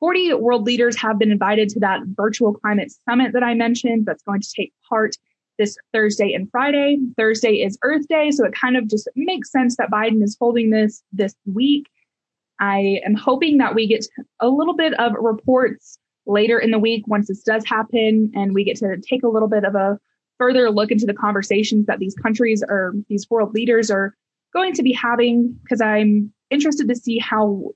40 0.00 0.34
world 0.34 0.64
leaders 0.64 0.96
have 1.00 1.18
been 1.18 1.30
invited 1.30 1.68
to 1.70 1.80
that 1.80 2.00
virtual 2.06 2.54
climate 2.54 2.92
summit 3.08 3.32
that 3.32 3.42
I 3.42 3.54
mentioned 3.54 4.06
that's 4.06 4.22
going 4.22 4.40
to 4.40 4.52
take 4.54 4.72
part 4.88 5.16
this 5.60 5.76
Thursday 5.92 6.32
and 6.32 6.50
Friday. 6.50 6.98
Thursday 7.18 7.56
is 7.56 7.78
Earth 7.84 8.08
Day, 8.08 8.30
so 8.30 8.46
it 8.46 8.54
kind 8.54 8.78
of 8.78 8.88
just 8.88 9.08
makes 9.14 9.52
sense 9.52 9.76
that 9.76 9.90
Biden 9.90 10.22
is 10.22 10.36
holding 10.40 10.70
this 10.70 11.02
this 11.12 11.34
week. 11.44 11.86
I 12.58 13.00
am 13.04 13.14
hoping 13.14 13.58
that 13.58 13.74
we 13.74 13.86
get 13.86 14.06
a 14.40 14.48
little 14.48 14.74
bit 14.74 14.98
of 14.98 15.12
reports 15.20 15.98
later 16.26 16.58
in 16.58 16.70
the 16.70 16.78
week 16.78 17.04
once 17.06 17.28
this 17.28 17.42
does 17.42 17.64
happen 17.66 18.32
and 18.34 18.54
we 18.54 18.64
get 18.64 18.76
to 18.78 18.96
take 19.08 19.22
a 19.22 19.28
little 19.28 19.48
bit 19.48 19.64
of 19.64 19.74
a 19.74 19.98
further 20.38 20.70
look 20.70 20.90
into 20.90 21.04
the 21.04 21.14
conversations 21.14 21.86
that 21.86 21.98
these 21.98 22.14
countries 22.14 22.64
or 22.66 22.94
these 23.08 23.28
world 23.28 23.52
leaders 23.52 23.90
are 23.90 24.14
going 24.54 24.72
to 24.72 24.82
be 24.82 24.92
having 24.92 25.54
because 25.62 25.82
I'm 25.82 26.32
interested 26.50 26.88
to 26.88 26.96
see 26.96 27.18
how 27.18 27.72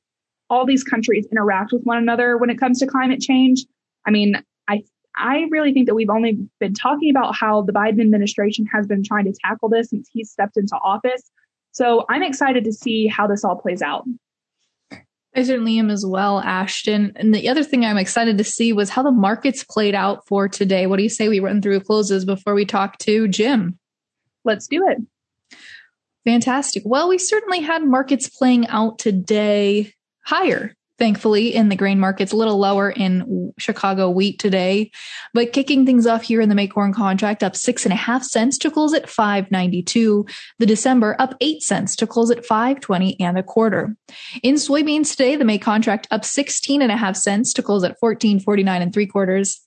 all 0.48 0.64
these 0.64 0.84
countries 0.84 1.26
interact 1.30 1.72
with 1.72 1.82
one 1.84 1.98
another 1.98 2.38
when 2.38 2.48
it 2.48 2.58
comes 2.58 2.78
to 2.78 2.86
climate 2.86 3.20
change. 3.20 3.66
I 4.06 4.10
mean, 4.10 4.42
I 4.68 4.84
I 5.16 5.46
really 5.50 5.72
think 5.72 5.86
that 5.86 5.94
we've 5.94 6.10
only 6.10 6.38
been 6.60 6.74
talking 6.74 7.10
about 7.10 7.34
how 7.34 7.62
the 7.62 7.72
Biden 7.72 8.00
administration 8.00 8.66
has 8.66 8.86
been 8.86 9.02
trying 9.02 9.24
to 9.26 9.34
tackle 9.44 9.68
this 9.68 9.90
since 9.90 10.08
he 10.12 10.24
stepped 10.24 10.56
into 10.56 10.76
office. 10.76 11.30
So 11.72 12.04
I'm 12.08 12.22
excited 12.22 12.64
to 12.64 12.72
see 12.72 13.06
how 13.06 13.26
this 13.26 13.44
all 13.44 13.56
plays 13.56 13.82
out. 13.82 14.04
I 15.36 15.42
certainly 15.42 15.78
am 15.78 15.90
as 15.90 16.06
well, 16.06 16.38
Ashton. 16.40 17.12
And 17.16 17.34
the 17.34 17.48
other 17.48 17.64
thing 17.64 17.84
I'm 17.84 17.98
excited 17.98 18.38
to 18.38 18.44
see 18.44 18.72
was 18.72 18.90
how 18.90 19.02
the 19.02 19.10
markets 19.10 19.64
played 19.64 19.94
out 19.94 20.26
for 20.26 20.48
today. 20.48 20.86
What 20.86 20.98
do 20.98 21.02
you 21.02 21.08
say 21.08 21.28
we 21.28 21.40
run 21.40 21.60
through 21.60 21.80
closes 21.80 22.24
before 22.24 22.54
we 22.54 22.64
talk 22.64 22.98
to 22.98 23.26
Jim? 23.26 23.76
Let's 24.44 24.68
do 24.68 24.86
it. 24.88 24.98
Fantastic. 26.24 26.84
Well, 26.86 27.08
we 27.08 27.18
certainly 27.18 27.60
had 27.60 27.84
markets 27.84 28.28
playing 28.28 28.68
out 28.68 28.98
today 28.98 29.92
higher 30.24 30.74
thankfully 31.04 31.54
in 31.54 31.68
the 31.68 31.76
grain 31.76 32.00
markets 32.00 32.32
a 32.32 32.36
little 32.36 32.58
lower 32.58 32.88
in 32.88 33.52
chicago 33.58 34.08
wheat 34.08 34.38
today. 34.38 34.90
But 35.34 35.52
kicking 35.52 35.84
things 35.84 36.06
off 36.06 36.22
here 36.22 36.40
in 36.40 36.48
the 36.48 36.54
may 36.54 36.66
corn 36.66 36.94
contract 36.94 37.42
up 37.42 37.54
six 37.54 37.84
and 37.84 37.92
a 37.92 37.96
half 37.96 38.22
cents 38.22 38.56
to 38.58 38.70
close 38.70 38.94
at 38.94 39.10
592 39.10 40.24
the 40.58 40.64
december 40.64 41.14
up 41.18 41.34
eight 41.42 41.62
cents 41.62 41.94
to 41.96 42.06
close 42.06 42.30
at 42.30 42.46
520 42.46 43.20
and 43.20 43.36
a 43.36 43.42
quarter. 43.42 43.94
In 44.42 44.54
soybeans 44.54 45.10
today 45.10 45.36
the 45.36 45.44
may 45.44 45.58
contract 45.58 46.08
up 46.10 46.24
16 46.24 46.80
and 46.80 46.90
a 46.90 46.96
half 46.96 47.16
cents 47.16 47.52
to 47.52 47.62
close 47.62 47.84
at 47.84 47.96
1449 48.00 48.80
and 48.80 48.94
three 48.94 49.06
quarters 49.06 49.60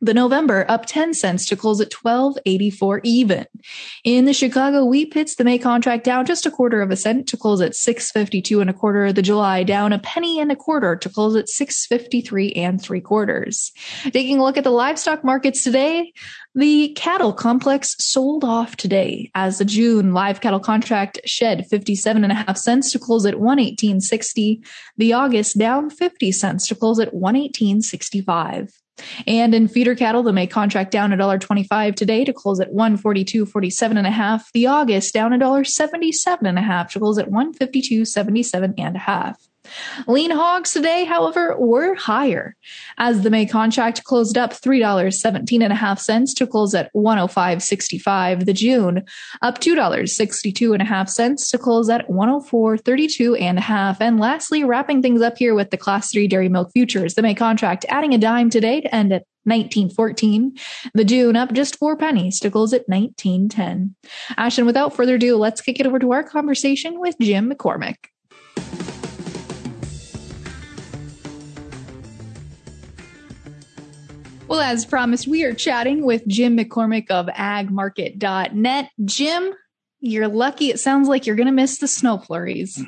the 0.00 0.14
November 0.14 0.64
up 0.68 0.86
10 0.86 1.14
cents 1.14 1.46
to 1.46 1.56
close 1.56 1.80
at 1.80 1.90
12.84 1.90 3.00
even. 3.02 3.46
In 4.04 4.26
the 4.26 4.34
Chicago 4.34 4.84
wheat 4.84 5.12
pits, 5.12 5.36
the 5.36 5.44
May 5.44 5.58
contract 5.58 6.04
down 6.04 6.26
just 6.26 6.46
a 6.46 6.50
quarter 6.50 6.82
of 6.82 6.90
a 6.90 6.96
cent 6.96 7.26
to 7.28 7.36
close 7.36 7.60
at 7.60 7.72
6.52 7.72 8.60
and 8.60 8.70
a 8.70 8.74
quarter. 8.74 9.12
The 9.12 9.22
July 9.22 9.62
down 9.62 9.92
a 9.92 9.98
penny 9.98 10.38
and 10.38 10.52
a 10.52 10.56
quarter 10.56 10.96
to 10.96 11.08
close 11.08 11.34
at 11.34 11.46
6.53 11.46 12.56
and 12.56 12.80
three 12.80 13.00
quarters. 13.00 13.72
Taking 14.04 14.38
a 14.38 14.44
look 14.44 14.58
at 14.58 14.64
the 14.64 14.70
livestock 14.70 15.24
markets 15.24 15.64
today, 15.64 16.12
the 16.54 16.92
cattle 16.96 17.32
complex 17.32 17.96
sold 17.98 18.44
off 18.44 18.76
today 18.76 19.30
as 19.34 19.58
the 19.58 19.64
June 19.64 20.12
live 20.12 20.40
cattle 20.40 20.60
contract 20.60 21.20
shed 21.24 21.66
57 21.66 22.22
and 22.22 22.32
a 22.32 22.36
half 22.36 22.56
cents 22.56 22.92
to 22.92 22.98
close 22.98 23.26
at 23.26 23.34
118.60. 23.34 24.64
The 24.96 25.12
August 25.12 25.58
down 25.58 25.90
50 25.90 26.32
cents 26.32 26.66
to 26.68 26.74
close 26.74 26.98
at 26.98 27.12
118.65. 27.12 28.72
And 29.26 29.54
in 29.54 29.68
feeder 29.68 29.94
cattle, 29.94 30.22
the 30.22 30.32
May 30.32 30.46
contract 30.46 30.90
down 30.90 31.10
$1.25 31.10 31.94
today 31.94 32.24
to 32.24 32.32
close 32.32 32.60
at 32.60 32.72
142.47 32.72 33.96
and 33.96 34.06
a 34.06 34.10
half. 34.10 34.52
The 34.52 34.66
August 34.66 35.14
down 35.14 35.32
$1.77 35.32 36.38
and 36.42 36.58
a 36.58 36.62
half 36.62 36.92
to 36.92 36.98
close 36.98 37.18
at 37.18 37.30
152.77 37.30 38.74
and 38.78 38.96
a 38.96 38.98
half. 38.98 39.48
Lean 40.06 40.30
hogs 40.30 40.72
today, 40.72 41.04
however, 41.04 41.56
were 41.58 41.94
higher 41.94 42.56
as 42.98 43.22
the 43.22 43.30
May 43.30 43.46
contract 43.46 44.04
closed 44.04 44.38
up 44.38 44.52
$3.17 44.52 45.62
and 45.62 45.72
a 45.72 45.76
half 45.76 46.04
to 46.06 46.46
close 46.46 46.74
at 46.74 46.92
105.65. 46.94 48.44
The 48.44 48.52
June 48.52 49.04
up 49.42 49.60
$2.62 49.60 50.72
and 50.72 50.82
a 50.82 50.84
half 50.84 51.14
to 51.14 51.58
close 51.58 51.88
at 51.88 52.08
104.32 52.08 53.40
and 53.40 53.58
a 53.58 53.62
half. 53.62 54.00
And 54.00 54.20
lastly, 54.20 54.64
wrapping 54.64 55.02
things 55.02 55.22
up 55.22 55.38
here 55.38 55.54
with 55.54 55.70
the 55.70 55.76
class 55.76 56.10
three 56.10 56.28
dairy 56.28 56.48
milk 56.48 56.72
futures, 56.72 57.14
the 57.14 57.22
May 57.22 57.34
contract 57.34 57.84
adding 57.88 58.14
a 58.14 58.18
dime 58.18 58.50
today 58.50 58.80
to 58.80 58.94
end 58.94 59.12
at 59.12 59.24
1914. 59.44 60.56
The 60.94 61.04
June 61.04 61.36
up 61.36 61.52
just 61.52 61.78
four 61.78 61.96
pennies 61.96 62.40
to 62.40 62.50
close 62.50 62.72
at 62.72 62.88
1910. 62.88 63.94
Ashton, 64.36 64.66
without 64.66 64.94
further 64.94 65.14
ado, 65.14 65.36
let's 65.36 65.60
kick 65.60 65.78
it 65.80 65.86
over 65.86 65.98
to 65.98 66.12
our 66.12 66.24
conversation 66.24 67.00
with 67.00 67.16
Jim 67.20 67.50
McCormick. 67.50 67.96
Well, 74.48 74.60
as 74.60 74.86
promised, 74.86 75.26
we 75.26 75.42
are 75.42 75.52
chatting 75.52 76.04
with 76.04 76.26
Jim 76.28 76.56
McCormick 76.56 77.10
of 77.10 77.26
agmarket.net. 77.26 78.90
Jim, 79.04 79.54
you're 79.98 80.28
lucky. 80.28 80.70
It 80.70 80.78
sounds 80.78 81.08
like 81.08 81.26
you're 81.26 81.34
going 81.34 81.46
to 81.46 81.52
miss 81.52 81.78
the 81.78 81.88
snow 81.88 82.18
flurries. 82.18 82.80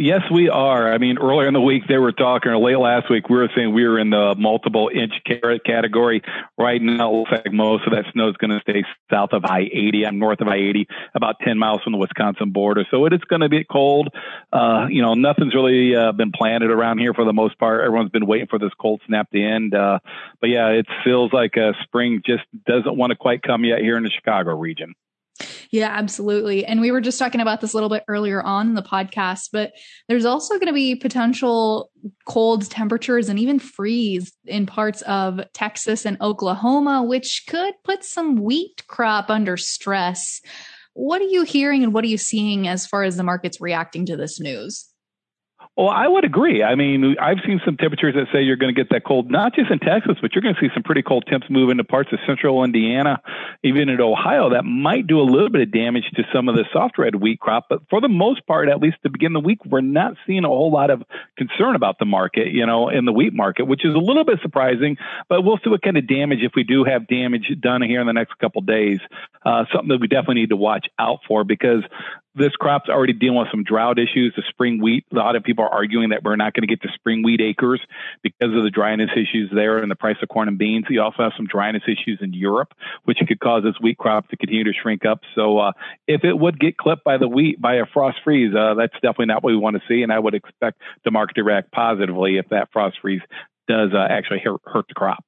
Yes, 0.00 0.20
we 0.32 0.48
are. 0.48 0.92
I 0.92 0.98
mean, 0.98 1.18
earlier 1.18 1.48
in 1.48 1.54
the 1.54 1.60
week 1.60 1.88
they 1.88 1.98
were 1.98 2.12
talking, 2.12 2.52
or 2.52 2.58
late 2.58 2.78
last 2.78 3.10
week 3.10 3.28
we 3.28 3.36
were 3.36 3.48
saying 3.56 3.74
we 3.74 3.84
were 3.84 3.98
in 3.98 4.10
the 4.10 4.36
multiple 4.38 4.88
inch 4.94 5.12
carat 5.26 5.64
category. 5.64 6.22
Right 6.56 6.80
now, 6.80 7.12
looks 7.12 7.32
like 7.32 7.52
most 7.52 7.84
of 7.84 7.92
that 7.92 8.04
snow 8.12 8.28
is 8.28 8.36
going 8.36 8.52
to 8.52 8.60
stay 8.60 8.84
south 9.10 9.30
of 9.32 9.44
I-80. 9.44 10.06
I'm 10.06 10.20
north 10.20 10.40
of 10.40 10.46
I-80, 10.46 10.86
about 11.16 11.40
10 11.44 11.58
miles 11.58 11.82
from 11.82 11.94
the 11.94 11.98
Wisconsin 11.98 12.52
border. 12.52 12.84
So 12.92 13.06
it 13.06 13.12
is 13.12 13.22
going 13.28 13.40
to 13.40 13.48
be 13.48 13.64
cold. 13.64 14.14
Uh, 14.52 14.86
you 14.88 15.02
know, 15.02 15.14
nothing's 15.14 15.52
really 15.52 15.96
uh, 15.96 16.12
been 16.12 16.30
planted 16.30 16.70
around 16.70 16.98
here 16.98 17.12
for 17.12 17.24
the 17.24 17.32
most 17.32 17.58
part. 17.58 17.84
Everyone's 17.84 18.10
been 18.10 18.26
waiting 18.26 18.46
for 18.46 18.60
this 18.60 18.72
cold 18.80 19.00
snap 19.08 19.28
to 19.32 19.42
end. 19.42 19.74
Uh, 19.74 19.98
but 20.40 20.48
yeah, 20.48 20.68
it 20.68 20.86
feels 21.02 21.32
like 21.32 21.58
uh, 21.58 21.72
spring 21.82 22.22
just 22.24 22.44
doesn't 22.68 22.96
want 22.96 23.10
to 23.10 23.16
quite 23.16 23.42
come 23.42 23.64
yet 23.64 23.80
here 23.80 23.96
in 23.96 24.04
the 24.04 24.10
Chicago 24.10 24.56
region. 24.56 24.94
Yeah, 25.70 25.88
absolutely. 25.90 26.64
And 26.64 26.80
we 26.80 26.90
were 26.90 27.00
just 27.00 27.18
talking 27.18 27.42
about 27.42 27.60
this 27.60 27.74
a 27.74 27.76
little 27.76 27.90
bit 27.90 28.04
earlier 28.08 28.42
on 28.42 28.68
in 28.68 28.74
the 28.74 28.82
podcast, 28.82 29.50
but 29.52 29.72
there's 30.08 30.24
also 30.24 30.54
going 30.54 30.68
to 30.68 30.72
be 30.72 30.94
potential 30.94 31.90
cold 32.24 32.70
temperatures 32.70 33.28
and 33.28 33.38
even 33.38 33.58
freeze 33.58 34.32
in 34.46 34.64
parts 34.64 35.02
of 35.02 35.40
Texas 35.52 36.06
and 36.06 36.16
Oklahoma, 36.22 37.02
which 37.02 37.44
could 37.48 37.74
put 37.84 38.02
some 38.02 38.36
wheat 38.36 38.82
crop 38.86 39.28
under 39.28 39.56
stress. 39.58 40.40
What 40.94 41.20
are 41.20 41.26
you 41.26 41.42
hearing 41.44 41.84
and 41.84 41.92
what 41.92 42.04
are 42.04 42.08
you 42.08 42.18
seeing 42.18 42.66
as 42.66 42.86
far 42.86 43.02
as 43.02 43.16
the 43.16 43.22
market's 43.22 43.60
reacting 43.60 44.06
to 44.06 44.16
this 44.16 44.40
news? 44.40 44.88
Well, 45.78 45.90
I 45.90 46.08
would 46.08 46.24
agree. 46.24 46.64
I 46.64 46.74
mean, 46.74 47.14
I've 47.22 47.38
seen 47.46 47.60
some 47.64 47.76
temperatures 47.76 48.16
that 48.16 48.26
say 48.32 48.42
you're 48.42 48.56
going 48.56 48.74
to 48.74 48.76
get 48.76 48.90
that 48.90 49.04
cold, 49.04 49.30
not 49.30 49.54
just 49.54 49.70
in 49.70 49.78
Texas, 49.78 50.16
but 50.20 50.34
you're 50.34 50.42
going 50.42 50.56
to 50.56 50.60
see 50.60 50.70
some 50.74 50.82
pretty 50.82 51.02
cold 51.02 51.24
temps 51.30 51.46
move 51.48 51.70
into 51.70 51.84
parts 51.84 52.12
of 52.12 52.18
central 52.26 52.64
Indiana, 52.64 53.22
even 53.62 53.88
in 53.88 54.00
Ohio. 54.00 54.50
That 54.50 54.64
might 54.64 55.06
do 55.06 55.20
a 55.20 55.22
little 55.22 55.50
bit 55.50 55.60
of 55.60 55.70
damage 55.70 56.10
to 56.16 56.24
some 56.34 56.48
of 56.48 56.56
the 56.56 56.64
soft 56.72 56.98
red 56.98 57.14
wheat 57.14 57.38
crop. 57.38 57.66
But 57.70 57.82
for 57.88 58.00
the 58.00 58.08
most 58.08 58.44
part, 58.44 58.68
at 58.68 58.80
least 58.80 58.96
to 59.04 59.08
begin 59.08 59.34
the 59.34 59.40
week, 59.40 59.64
we're 59.64 59.80
not 59.80 60.14
seeing 60.26 60.42
a 60.44 60.48
whole 60.48 60.72
lot 60.72 60.90
of 60.90 61.04
concern 61.36 61.76
about 61.76 62.00
the 62.00 62.06
market, 62.06 62.48
you 62.48 62.66
know, 62.66 62.88
in 62.88 63.04
the 63.04 63.12
wheat 63.12 63.32
market, 63.32 63.68
which 63.68 63.84
is 63.84 63.94
a 63.94 63.98
little 63.98 64.24
bit 64.24 64.40
surprising. 64.42 64.96
But 65.28 65.42
we'll 65.42 65.58
see 65.62 65.70
what 65.70 65.82
kind 65.82 65.96
of 65.96 66.08
damage, 66.08 66.40
if 66.42 66.54
we 66.56 66.64
do 66.64 66.82
have 66.82 67.06
damage 67.06 67.52
done 67.60 67.82
here 67.82 68.00
in 68.00 68.08
the 68.08 68.12
next 68.12 68.36
couple 68.40 68.62
days, 68.62 68.98
uh, 69.46 69.64
something 69.72 69.90
that 69.90 70.00
we 70.00 70.08
definitely 70.08 70.40
need 70.40 70.50
to 70.50 70.56
watch 70.56 70.88
out 70.98 71.20
for 71.28 71.44
because 71.44 71.84
this 72.38 72.54
crop's 72.56 72.88
already 72.88 73.12
dealing 73.12 73.38
with 73.38 73.48
some 73.50 73.64
drought 73.64 73.98
issues. 73.98 74.32
The 74.36 74.42
spring 74.48 74.80
wheat, 74.80 75.04
a 75.12 75.16
lot 75.16 75.36
of 75.36 75.42
people 75.42 75.64
are 75.64 75.72
arguing 75.72 76.10
that 76.10 76.22
we're 76.22 76.36
not 76.36 76.54
going 76.54 76.66
to 76.66 76.68
get 76.68 76.80
the 76.82 76.90
spring 76.94 77.22
wheat 77.22 77.40
acres 77.40 77.80
because 78.22 78.54
of 78.54 78.62
the 78.62 78.70
dryness 78.70 79.10
issues 79.12 79.50
there 79.52 79.78
and 79.78 79.90
the 79.90 79.96
price 79.96 80.16
of 80.22 80.28
corn 80.28 80.48
and 80.48 80.58
beans. 80.58 80.86
You 80.88 81.02
also 81.02 81.22
have 81.22 81.32
some 81.36 81.46
dryness 81.46 81.82
issues 81.86 82.18
in 82.20 82.32
Europe, 82.32 82.74
which 83.04 83.18
could 83.26 83.40
cause 83.40 83.62
this 83.62 83.74
wheat 83.80 83.98
crop 83.98 84.28
to 84.28 84.36
continue 84.36 84.64
to 84.64 84.72
shrink 84.72 85.04
up. 85.04 85.20
So 85.34 85.58
uh, 85.58 85.72
if 86.06 86.24
it 86.24 86.38
would 86.38 86.58
get 86.58 86.76
clipped 86.76 87.04
by 87.04 87.18
the 87.18 87.28
wheat 87.28 87.60
by 87.60 87.74
a 87.74 87.86
frost 87.86 88.18
freeze, 88.24 88.54
uh, 88.54 88.74
that's 88.74 88.94
definitely 88.94 89.26
not 89.26 89.42
what 89.42 89.50
we 89.50 89.56
want 89.56 89.76
to 89.76 89.82
see. 89.88 90.02
And 90.02 90.12
I 90.12 90.18
would 90.18 90.34
expect 90.34 90.80
the 91.04 91.10
market 91.10 91.34
to 91.34 91.44
react 91.44 91.72
positively 91.72 92.38
if 92.38 92.48
that 92.50 92.68
frost 92.72 92.98
freeze 93.00 93.22
does 93.66 93.90
uh, 93.92 94.06
actually 94.10 94.40
hurt, 94.40 94.60
hurt 94.64 94.86
the 94.88 94.94
crop. 94.94 95.24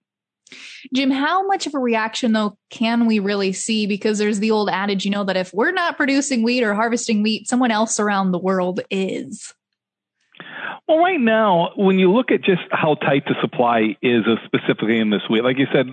Jim, 0.94 1.10
how 1.10 1.46
much 1.46 1.66
of 1.66 1.74
a 1.74 1.78
reaction 1.78 2.32
though 2.32 2.56
can 2.70 3.06
we 3.06 3.18
really 3.18 3.52
see? 3.52 3.86
Because 3.86 4.18
there's 4.18 4.40
the 4.40 4.50
old 4.50 4.68
adage, 4.70 5.04
you 5.04 5.10
know, 5.10 5.24
that 5.24 5.36
if 5.36 5.52
we're 5.52 5.72
not 5.72 5.96
producing 5.96 6.42
wheat 6.42 6.62
or 6.62 6.74
harvesting 6.74 7.22
wheat, 7.22 7.48
someone 7.48 7.70
else 7.70 8.00
around 8.00 8.32
the 8.32 8.38
world 8.38 8.80
is. 8.90 9.54
Well, 10.88 10.98
right 10.98 11.20
now, 11.20 11.70
when 11.76 12.00
you 12.00 12.12
look 12.12 12.32
at 12.32 12.42
just 12.42 12.62
how 12.72 12.94
tight 12.96 13.24
the 13.26 13.36
supply 13.40 13.96
is, 14.02 14.24
specifically 14.44 14.98
in 14.98 15.10
this 15.10 15.20
wheat, 15.30 15.44
like 15.44 15.56
you 15.56 15.66
said, 15.72 15.86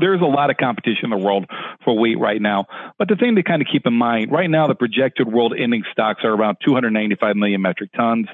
there's 0.00 0.22
a 0.22 0.24
lot 0.24 0.48
of 0.48 0.56
competition 0.56 1.04
in 1.04 1.10
the 1.10 1.18
world 1.18 1.44
for 1.84 1.98
wheat 1.98 2.18
right 2.18 2.40
now. 2.40 2.64
But 2.98 3.08
the 3.08 3.16
thing 3.16 3.36
to 3.36 3.42
kind 3.42 3.60
of 3.60 3.68
keep 3.70 3.86
in 3.86 3.92
mind, 3.92 4.32
right 4.32 4.48
now, 4.48 4.66
the 4.66 4.74
projected 4.74 5.30
world 5.30 5.52
ending 5.58 5.82
stocks 5.92 6.24
are 6.24 6.32
around 6.32 6.56
295 6.64 7.36
million 7.36 7.60
metric 7.60 7.90
tons. 7.92 8.26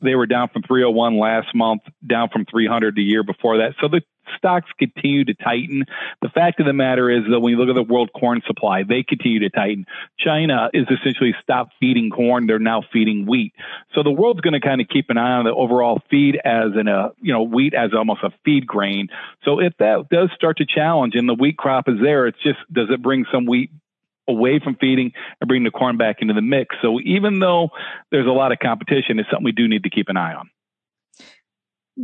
They 0.00 0.14
were 0.14 0.26
down 0.26 0.48
from 0.48 0.62
301 0.62 1.18
last 1.18 1.54
month, 1.54 1.82
down 2.06 2.28
from 2.28 2.44
300 2.44 2.94
the 2.94 3.02
year 3.02 3.22
before 3.22 3.58
that. 3.58 3.74
So 3.80 3.88
the 3.88 4.02
stocks 4.36 4.70
continue 4.78 5.24
to 5.24 5.34
tighten. 5.34 5.84
The 6.22 6.28
fact 6.28 6.60
of 6.60 6.66
the 6.66 6.72
matter 6.72 7.10
is 7.10 7.24
that 7.30 7.40
when 7.40 7.52
you 7.52 7.58
look 7.58 7.68
at 7.68 7.74
the 7.74 7.82
world 7.82 8.10
corn 8.12 8.42
supply, 8.46 8.82
they 8.82 9.02
continue 9.02 9.40
to 9.40 9.50
tighten. 9.50 9.86
China 10.18 10.70
is 10.72 10.86
essentially 10.90 11.34
stopped 11.42 11.74
feeding 11.80 12.10
corn; 12.10 12.46
they're 12.46 12.58
now 12.58 12.82
feeding 12.92 13.26
wheat. 13.26 13.54
So 13.94 14.02
the 14.02 14.10
world's 14.10 14.40
going 14.40 14.54
to 14.54 14.60
kind 14.60 14.80
of 14.80 14.88
keep 14.88 15.10
an 15.10 15.18
eye 15.18 15.32
on 15.32 15.44
the 15.44 15.54
overall 15.54 16.00
feed 16.10 16.38
as 16.44 16.72
in 16.78 16.88
a 16.88 17.12
you 17.20 17.32
know 17.32 17.42
wheat 17.42 17.74
as 17.74 17.90
almost 17.94 18.22
a 18.22 18.30
feed 18.44 18.66
grain. 18.66 19.08
So 19.44 19.60
if 19.60 19.72
that 19.78 20.08
does 20.10 20.30
start 20.34 20.58
to 20.58 20.66
challenge 20.66 21.14
and 21.14 21.28
the 21.28 21.34
wheat 21.34 21.56
crop 21.56 21.88
is 21.88 21.96
there, 22.00 22.26
it's 22.26 22.42
just 22.42 22.58
does 22.72 22.88
it 22.90 23.02
bring 23.02 23.24
some 23.32 23.46
wheat 23.46 23.70
away 24.28 24.60
from 24.62 24.76
feeding 24.76 25.12
and 25.40 25.48
bring 25.48 25.64
the 25.64 25.70
corn 25.70 25.96
back 25.96 26.16
into 26.20 26.34
the 26.34 26.42
mix. 26.42 26.76
So 26.82 27.00
even 27.04 27.40
though 27.40 27.70
there's 28.10 28.26
a 28.26 28.30
lot 28.30 28.52
of 28.52 28.58
competition, 28.58 29.18
it's 29.18 29.28
something 29.30 29.44
we 29.44 29.52
do 29.52 29.68
need 29.68 29.84
to 29.84 29.90
keep 29.90 30.08
an 30.08 30.16
eye 30.16 30.34
on. 30.34 30.50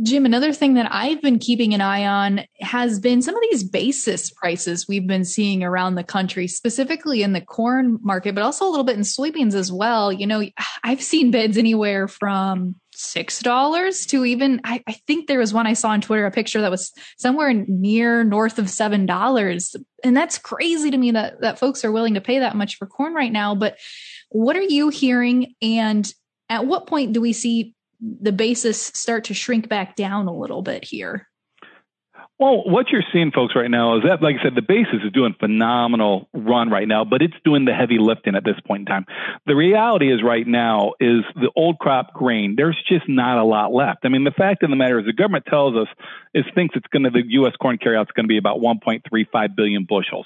Jim, 0.03 0.25
another 0.25 0.51
thing 0.51 0.73
that 0.73 0.89
I've 0.91 1.21
been 1.21 1.39
keeping 1.39 1.73
an 1.73 1.79
eye 1.79 2.05
on 2.05 2.41
has 2.59 2.99
been 2.99 3.21
some 3.21 3.33
of 3.33 3.41
these 3.49 3.63
basis 3.63 4.29
prices 4.29 4.87
we've 4.89 5.07
been 5.07 5.23
seeing 5.23 5.63
around 5.63 5.95
the 5.95 6.03
country, 6.03 6.49
specifically 6.49 7.23
in 7.23 7.31
the 7.31 7.39
corn 7.39 7.97
market, 8.01 8.35
but 8.35 8.43
also 8.43 8.67
a 8.67 8.69
little 8.69 8.83
bit 8.83 8.97
in 8.97 9.03
soybeans 9.03 9.53
as 9.53 9.71
well. 9.71 10.11
You 10.11 10.27
know, 10.27 10.43
I've 10.83 11.01
seen 11.01 11.31
bids 11.31 11.57
anywhere 11.57 12.09
from 12.09 12.75
six 12.93 13.39
dollars 13.39 14.05
to 14.07 14.25
even 14.25 14.61
I, 14.63 14.81
I, 14.87 14.93
think 15.05 15.27
there 15.27 15.39
was 15.39 15.53
one 15.53 15.67
I 15.67 15.73
saw 15.73 15.89
on 15.89 16.01
Twitter, 16.01 16.25
a 16.25 16.31
picture 16.31 16.61
that 16.61 16.71
was 16.71 16.93
somewhere 17.17 17.53
near 17.53 18.23
north 18.23 18.57
of 18.57 18.69
seven 18.69 19.05
dollars. 19.05 19.75
And 20.05 20.15
that's 20.15 20.37
crazy 20.37 20.91
to 20.91 20.97
me 20.97 21.09
that 21.11 21.41
that 21.41 21.57
folks 21.57 21.83
are 21.83 21.91
willing 21.91 22.13
to 22.13 22.21
pay 22.21 22.37
that 22.37 22.55
much 22.55 22.77
for 22.77 22.85
corn 22.85 23.15
right 23.15 23.31
now. 23.31 23.55
But 23.55 23.79
what 24.29 24.55
are 24.55 24.61
you 24.61 24.89
hearing? 24.89 25.55
And 25.63 26.11
at 26.47 26.67
what 26.67 26.85
point 26.85 27.13
do 27.13 27.21
we 27.21 27.33
see 27.33 27.73
the 27.99 28.31
basis 28.31 28.79
start 28.79 29.23
to 29.25 29.33
shrink 29.33 29.67
back 29.67 29.95
down 29.95 30.27
a 30.27 30.37
little 30.37 30.61
bit 30.61 30.83
here? 30.83 31.27
Well, 32.37 32.63
what 32.65 32.89
you're 32.89 33.03
seeing, 33.13 33.31
folks, 33.31 33.55
right 33.55 33.71
now 33.71 33.95
is 33.95 34.03
that, 34.03 34.21
like 34.21 34.35
I 34.37 34.43
said, 34.43 34.55
the 34.55 34.61
basis 34.61 34.99
is 35.05 35.11
doing 35.13 35.35
phenomenal 35.39 36.27
run 36.33 36.69
right 36.69 36.85
now, 36.85 37.05
but 37.05 37.21
it's 37.21 37.35
doing 37.45 37.63
the 37.63 37.73
heavy 37.73 37.97
lifting 37.97 38.35
at 38.35 38.43
this 38.43 38.59
point 38.67 38.81
in 38.81 38.85
time. 38.87 39.05
The 39.45 39.55
reality 39.55 40.11
is 40.11 40.21
right 40.21 40.45
now 40.45 40.95
is 40.99 41.21
the 41.35 41.49
old 41.55 41.79
crop 41.79 42.13
grain. 42.13 42.55
There's 42.57 42.77
just 42.89 43.07
not 43.07 43.37
a 43.37 43.45
lot 43.45 43.71
left. 43.71 43.99
I 44.03 44.09
mean, 44.09 44.25
the 44.25 44.31
fact 44.31 44.63
of 44.63 44.69
the 44.69 44.75
matter 44.75 44.99
is 44.99 45.05
the 45.05 45.13
government 45.13 45.45
tells 45.45 45.77
us 45.77 45.87
is 46.33 46.43
thinks 46.53 46.75
it's 46.75 46.87
going 46.87 47.03
to 47.03 47.09
the 47.09 47.23
U.S. 47.25 47.53
corn 47.55 47.77
carryout 47.77 48.01
is 48.01 48.11
going 48.13 48.25
to 48.25 48.27
be 48.27 48.37
about 48.37 48.59
1.35 48.59 49.55
billion 49.55 49.85
bushels. 49.85 50.25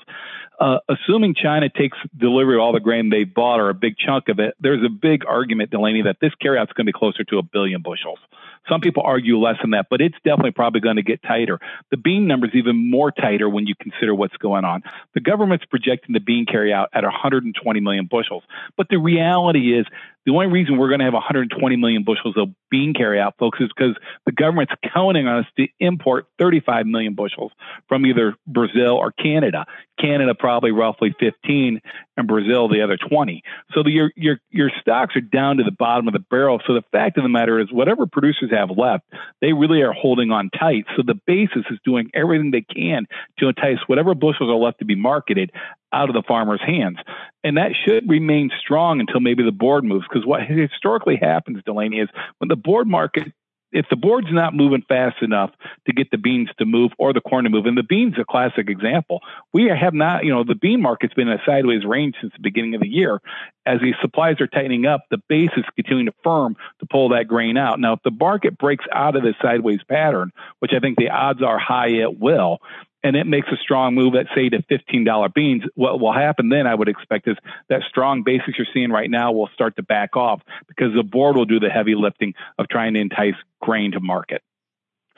Uh, 0.59 0.79
assuming 0.89 1.35
China 1.35 1.69
takes 1.69 1.97
delivery 2.17 2.55
of 2.55 2.61
all 2.61 2.73
the 2.73 2.79
grain 2.79 3.11
they 3.11 3.23
bought 3.23 3.59
or 3.59 3.69
a 3.69 3.75
big 3.75 3.95
chunk 3.97 4.29
of 4.29 4.39
it, 4.39 4.55
there's 4.59 4.83
a 4.83 4.89
big 4.89 5.25
argument, 5.27 5.69
Delaney, 5.69 6.01
that 6.01 6.17
this 6.19 6.31
carryout 6.43 6.63
is 6.63 6.73
going 6.73 6.87
to 6.87 6.91
be 6.91 6.97
closer 6.97 7.23
to 7.23 7.37
a 7.37 7.43
billion 7.43 7.83
bushels. 7.83 8.17
Some 8.69 8.81
people 8.81 9.03
argue 9.03 9.37
less 9.37 9.55
than 9.61 9.71
that, 9.71 9.87
but 9.89 9.99
it's 10.01 10.15
definitely 10.23 10.51
probably 10.51 10.81
going 10.81 10.97
to 10.97 11.03
get 11.03 11.21
tighter. 11.23 11.59
The 11.91 11.97
bean 11.97 12.27
number 12.27 12.47
is 12.47 12.53
even 12.55 12.89
more 12.89 13.11
tighter 13.11 13.49
when 13.49 13.67
you 13.67 13.73
consider 13.81 14.13
what's 14.13 14.37
going 14.37 14.63
on. 14.63 14.83
The 15.13 15.21
government's 15.21 15.65
projecting 15.65 16.13
the 16.13 16.19
bean 16.19 16.45
carryout 16.45 16.87
at 16.93 17.03
120 17.03 17.79
million 17.79 18.07
bushels. 18.09 18.43
But 18.77 18.87
the 18.89 18.97
reality 18.97 19.77
is 19.77 19.85
the 20.25 20.33
only 20.33 20.47
reason 20.47 20.77
we're 20.77 20.89
going 20.89 20.99
to 20.99 21.05
have 21.05 21.13
120 21.13 21.75
million 21.77 22.03
bushels 22.03 22.35
of 22.37 22.49
bean 22.69 22.93
carryout, 22.93 23.33
folks, 23.39 23.59
is 23.59 23.69
because 23.75 23.95
the 24.25 24.31
government's 24.31 24.73
counting 24.93 25.27
on 25.27 25.39
us 25.39 25.45
to 25.57 25.67
import 25.79 26.27
35 26.37 26.85
million 26.85 27.15
bushels 27.15 27.51
from 27.87 28.05
either 28.05 28.35
Brazil 28.45 28.95
or 28.95 29.11
Canada. 29.11 29.65
Canada 29.99 30.35
probably 30.35 30.71
roughly 30.71 31.13
15, 31.19 31.81
and 32.19 32.27
Brazil 32.27 32.67
the 32.67 32.81
other 32.81 32.97
20. 32.97 33.41
So 33.73 33.83
the, 33.83 33.91
your 33.91 34.11
your 34.15 34.39
your 34.49 34.69
stocks 34.81 35.15
are 35.15 35.21
down 35.21 35.57
to 35.57 35.63
the 35.63 35.71
bottom 35.71 36.07
of 36.07 36.13
the 36.13 36.19
barrel. 36.19 36.61
So 36.67 36.73
the 36.73 36.83
fact 36.91 37.17
of 37.17 37.23
the 37.23 37.29
matter 37.29 37.59
is, 37.59 37.71
whatever 37.71 38.05
producers 38.05 38.51
have 38.51 38.69
left, 38.69 39.05
they 39.41 39.53
really 39.53 39.81
are 39.81 39.93
holding 39.93 40.31
on 40.31 40.49
tight. 40.49 40.85
So 40.95 41.03
the 41.05 41.19
basis 41.25 41.63
is 41.69 41.79
doing 41.83 42.09
everything 42.13 42.51
they 42.51 42.61
can 42.61 43.07
to 43.39 43.47
entice 43.47 43.79
whatever 43.87 44.13
bushels 44.13 44.49
are 44.49 44.55
left 44.55 44.79
to 44.79 44.85
be 44.85 44.95
marketed 44.95 45.51
out 45.91 46.09
of 46.09 46.15
the 46.15 46.23
farmer's 46.27 46.61
hands. 46.61 46.97
And 47.43 47.57
that 47.57 47.71
should 47.85 48.09
remain 48.09 48.51
strong 48.59 48.99
until 48.99 49.19
maybe 49.19 49.43
the 49.43 49.51
board 49.51 49.83
moves. 49.83 50.05
Because 50.07 50.25
what 50.25 50.41
historically 50.43 51.17
happens, 51.17 51.63
Delaney, 51.65 51.99
is 51.99 52.09
when 52.39 52.47
the 52.47 52.55
board 52.55 52.87
market 52.87 53.31
if 53.71 53.85
the 53.89 53.95
board's 53.95 54.31
not 54.31 54.55
moving 54.55 54.83
fast 54.87 55.21
enough 55.21 55.51
to 55.85 55.93
get 55.93 56.09
the 56.09 56.17
beans 56.17 56.49
to 56.57 56.65
move 56.65 56.91
or 56.97 57.13
the 57.13 57.21
corn 57.21 57.43
to 57.43 57.49
move, 57.49 57.65
and 57.65 57.77
the 57.77 57.83
beans 57.83 58.15
a 58.19 58.25
classic 58.25 58.69
example, 58.69 59.21
we 59.53 59.65
have 59.65 59.93
not, 59.93 60.25
you 60.25 60.33
know, 60.33 60.43
the 60.43 60.55
bean 60.55 60.81
market's 60.81 61.13
been 61.13 61.27
in 61.27 61.37
a 61.37 61.43
sideways 61.45 61.85
range 61.85 62.15
since 62.19 62.33
the 62.33 62.41
beginning 62.41 62.75
of 62.75 62.81
the 62.81 62.87
year. 62.87 63.19
As 63.65 63.79
these 63.81 63.95
supplies 64.01 64.41
are 64.41 64.47
tightening 64.47 64.85
up, 64.87 65.01
the 65.11 65.21
base 65.29 65.51
is 65.55 65.63
continuing 65.75 66.07
to 66.07 66.13
firm 66.23 66.55
to 66.79 66.87
pull 66.87 67.09
that 67.09 67.27
grain 67.27 67.57
out. 67.57 67.79
Now, 67.79 67.93
if 67.93 67.99
the 68.03 68.11
market 68.11 68.57
breaks 68.57 68.85
out 68.91 69.15
of 69.15 69.21
this 69.21 69.35
sideways 69.41 69.81
pattern, 69.87 70.31
which 70.59 70.71
I 70.75 70.79
think 70.79 70.97
the 70.97 71.09
odds 71.09 71.43
are 71.43 71.59
high 71.59 71.89
it 71.89 72.19
will, 72.19 72.59
and 73.03 73.15
it 73.15 73.25
makes 73.25 73.47
a 73.51 73.57
strong 73.57 73.95
move 73.95 74.15
at 74.15 74.27
say 74.35 74.49
to 74.49 74.61
$15 74.63 75.33
beans, 75.33 75.63
what 75.75 75.99
will 75.99 76.13
happen 76.13 76.49
then 76.49 76.67
I 76.67 76.75
would 76.75 76.89
expect 76.89 77.27
is 77.27 77.37
that 77.69 77.81
strong 77.87 78.23
basis 78.23 78.55
you're 78.57 78.67
seeing 78.73 78.91
right 78.91 79.09
now 79.09 79.31
will 79.31 79.49
start 79.53 79.75
to 79.77 79.83
back 79.83 80.15
off 80.15 80.41
because 80.67 80.93
the 80.93 81.03
board 81.03 81.35
will 81.35 81.45
do 81.45 81.59
the 81.59 81.69
heavy 81.69 81.95
lifting 81.95 82.33
of 82.57 82.67
trying 82.67 82.93
to 82.95 82.99
entice 82.99 83.35
grain 83.61 83.91
to 83.93 83.99
market. 83.99 84.41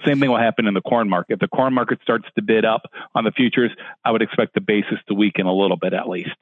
Same 0.05 0.19
thing 0.19 0.29
will 0.29 0.37
happen 0.37 0.67
in 0.67 0.73
the 0.73 0.81
corn 0.81 1.09
market. 1.09 1.33
If 1.33 1.39
the 1.39 1.47
corn 1.47 1.73
market 1.73 1.99
starts 2.01 2.25
to 2.35 2.41
bid 2.41 2.65
up 2.65 2.83
on 3.13 3.23
the 3.23 3.31
futures, 3.31 3.71
I 4.03 4.11
would 4.11 4.21
expect 4.21 4.53
the 4.53 4.61
basis 4.61 4.97
to 5.07 5.13
weaken 5.13 5.45
a 5.45 5.53
little 5.53 5.77
bit 5.77 5.93
at 5.93 6.09
least. 6.09 6.35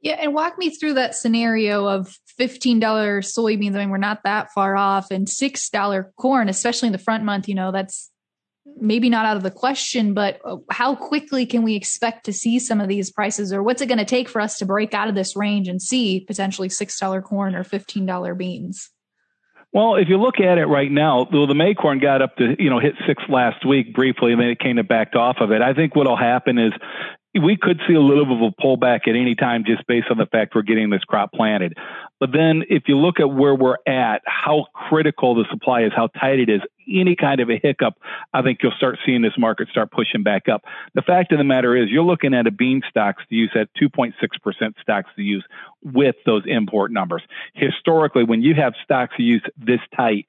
Yeah, 0.00 0.14
and 0.14 0.32
walk 0.32 0.56
me 0.56 0.70
through 0.70 0.94
that 0.94 1.14
scenario 1.14 1.86
of 1.86 2.16
$15 2.38 2.80
soybeans. 2.80 3.74
I 3.74 3.78
mean, 3.78 3.90
we're 3.90 3.98
not 3.98 4.22
that 4.24 4.50
far 4.52 4.76
off, 4.76 5.10
and 5.10 5.26
$6 5.26 6.04
corn, 6.16 6.48
especially 6.48 6.86
in 6.86 6.92
the 6.92 6.98
front 6.98 7.24
month, 7.24 7.48
you 7.48 7.54
know, 7.54 7.70
that's 7.70 8.10
maybe 8.80 9.08
not 9.08 9.24
out 9.24 9.36
of 9.36 9.42
the 9.42 9.50
question, 9.50 10.14
but 10.14 10.40
uh, 10.44 10.56
how 10.70 10.94
quickly 10.94 11.46
can 11.46 11.62
we 11.62 11.74
expect 11.74 12.24
to 12.26 12.32
see 12.32 12.58
some 12.58 12.80
of 12.80 12.88
these 12.88 13.10
prices, 13.10 13.52
or 13.52 13.62
what's 13.62 13.80
it 13.82 13.86
going 13.86 13.98
to 13.98 14.04
take 14.04 14.28
for 14.28 14.40
us 14.40 14.58
to 14.58 14.66
break 14.66 14.94
out 14.94 15.08
of 15.08 15.14
this 15.14 15.36
range 15.36 15.68
and 15.68 15.80
see 15.80 16.20
potentially 16.20 16.68
$6 16.68 17.22
corn 17.24 17.54
or 17.54 17.64
$15 17.64 18.38
beans? 18.38 18.90
Well, 19.72 19.94
if 19.94 20.08
you 20.08 20.16
look 20.16 20.40
at 20.40 20.58
it 20.58 20.66
right 20.66 20.90
now, 20.90 21.28
the 21.30 21.54
May 21.54 21.74
corn 21.74 22.00
got 22.00 22.22
up 22.22 22.36
to, 22.36 22.56
you 22.58 22.70
know, 22.70 22.80
hit 22.80 22.94
six 23.06 23.22
last 23.28 23.64
week 23.64 23.94
briefly, 23.94 24.32
and 24.32 24.40
then 24.40 24.48
it 24.48 24.58
kind 24.58 24.80
of 24.80 24.88
backed 24.88 25.14
off 25.14 25.36
of 25.40 25.52
it. 25.52 25.62
I 25.62 25.74
think 25.74 25.94
what'll 25.94 26.16
happen 26.16 26.58
is 26.58 26.72
we 27.40 27.56
could 27.56 27.80
see 27.86 27.94
a 27.94 28.00
little 28.00 28.24
bit 28.24 28.42
of 28.42 28.52
a 28.52 28.62
pullback 28.62 29.06
at 29.06 29.14
any 29.14 29.36
time 29.36 29.64
just 29.64 29.86
based 29.86 30.08
on 30.10 30.18
the 30.18 30.26
fact 30.26 30.54
we're 30.56 30.62
getting 30.62 30.90
this 30.90 31.04
crop 31.04 31.32
planted. 31.32 31.74
But 32.20 32.32
then 32.32 32.64
if 32.68 32.84
you 32.86 32.98
look 32.98 33.18
at 33.18 33.30
where 33.30 33.54
we're 33.54 33.78
at, 33.86 34.20
how 34.26 34.66
critical 34.74 35.34
the 35.34 35.46
supply 35.50 35.82
is, 35.82 35.92
how 35.96 36.08
tight 36.08 36.38
it 36.38 36.50
is, 36.50 36.60
any 36.86 37.16
kind 37.16 37.40
of 37.40 37.48
a 37.48 37.58
hiccup, 37.60 37.94
I 38.34 38.42
think 38.42 38.58
you'll 38.62 38.72
start 38.76 38.98
seeing 39.06 39.22
this 39.22 39.38
market 39.38 39.68
start 39.68 39.90
pushing 39.90 40.22
back 40.22 40.48
up. 40.48 40.62
The 40.94 41.02
fact 41.02 41.32
of 41.32 41.38
the 41.38 41.44
matter 41.44 41.74
is 41.74 41.88
you're 41.88 42.04
looking 42.04 42.34
at 42.34 42.46
a 42.46 42.50
bean 42.50 42.82
stocks 42.88 43.22
to 43.30 43.34
use 43.34 43.50
at 43.54 43.68
2.6% 43.80 44.12
stocks 44.82 45.10
to 45.16 45.22
use 45.22 45.44
with 45.82 46.16
those 46.26 46.42
import 46.46 46.92
numbers. 46.92 47.22
Historically, 47.54 48.24
when 48.24 48.42
you 48.42 48.54
have 48.54 48.74
stocks 48.84 49.16
to 49.16 49.22
use 49.22 49.42
this 49.56 49.80
tight, 49.96 50.26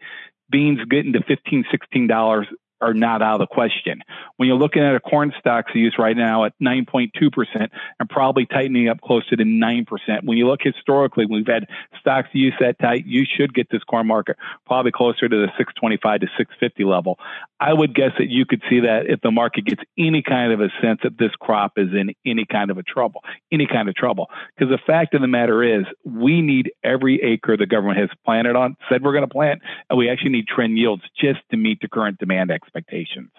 beans 0.49 0.80
getting 0.89 1.13
to 1.13 1.23
15 1.23 1.65
$16 1.73 2.45
are 2.82 2.94
not 2.94 3.22
out 3.22 3.39
of 3.39 3.39
the 3.39 3.54
question. 3.54 4.02
When 4.38 4.48
you're 4.48 4.58
looking 4.58 4.84
at 4.84 4.96
a 4.96 5.00
corn 5.00 5.32
stocks 5.39 5.72
use 5.76 5.96
right 6.00 6.17
now 6.17 6.46
at 6.46 6.54
9.2% 6.62 7.70
and 8.00 8.10
probably 8.10 8.46
tightening 8.46 8.89
up 8.89 9.02
closer 9.02 9.36
to 9.36 9.44
9%. 9.44 9.88
When 10.24 10.38
you 10.38 10.48
look 10.48 10.62
historically, 10.63 11.26
we've 11.26 11.48
had 11.48 11.67
stocks 12.00 12.30
use 12.34 12.54
that 12.60 12.80
tight, 12.80 13.06
you 13.06 13.26
should 13.26 13.54
get 13.54 13.67
this 13.70 13.84
corn 13.84 14.08
market 14.08 14.38
probably 14.65 14.91
closer 14.91 15.30
to 15.30 15.36
the 15.36 15.48
625 15.58 16.22
to 16.22 16.28
650 16.38 16.84
level. 16.84 17.20
I 17.60 17.74
would 17.74 17.94
guess 17.94 18.12
that 18.17 18.30
you 18.30 18.46
could 18.46 18.63
see 18.70 18.82
that 18.82 19.06
if 19.08 19.22
the 19.22 19.32
market 19.32 19.65
gets 19.65 19.84
any 19.98 20.24
kind 20.24 20.52
of 20.52 20.62
a 20.62 20.70
sense 20.82 21.02
that 21.04 21.17
this 21.20 21.32
crop 21.39 21.74
is 21.78 21.89
in 21.94 22.15
any 22.26 22.46
kind 22.46 22.72
of 22.72 22.80
a 22.80 22.84
trouble, 22.84 23.22
any 23.52 23.67
kind 23.67 23.88
of 23.88 23.96
trouble. 23.96 24.30
Because 24.58 24.72
the 24.72 24.82
fact 24.86 25.13
of 25.13 25.22
the 25.22 25.28
matter 25.28 25.63
is, 25.63 25.86
we 26.04 26.41
need 26.41 26.72
every 26.84 27.22
acre 27.22 27.58
the 27.58 27.67
government 27.67 28.00
has 28.00 28.10
planted 28.26 28.56
on, 28.56 28.76
said 28.89 29.04
we're 29.04 29.13
going 29.13 29.28
to 29.28 29.32
plant, 29.32 29.62
and 29.89 30.00
we 30.00 30.10
actually 30.10 30.32
need 30.32 30.48
trend 30.48 30.78
yields 30.78 31.04
just 31.20 31.39
to 31.52 31.58
meet 31.58 31.80
the 31.82 31.88
current 31.88 32.17
demand 32.17 32.50
expectations 32.50 32.70
expectations. 32.75 33.31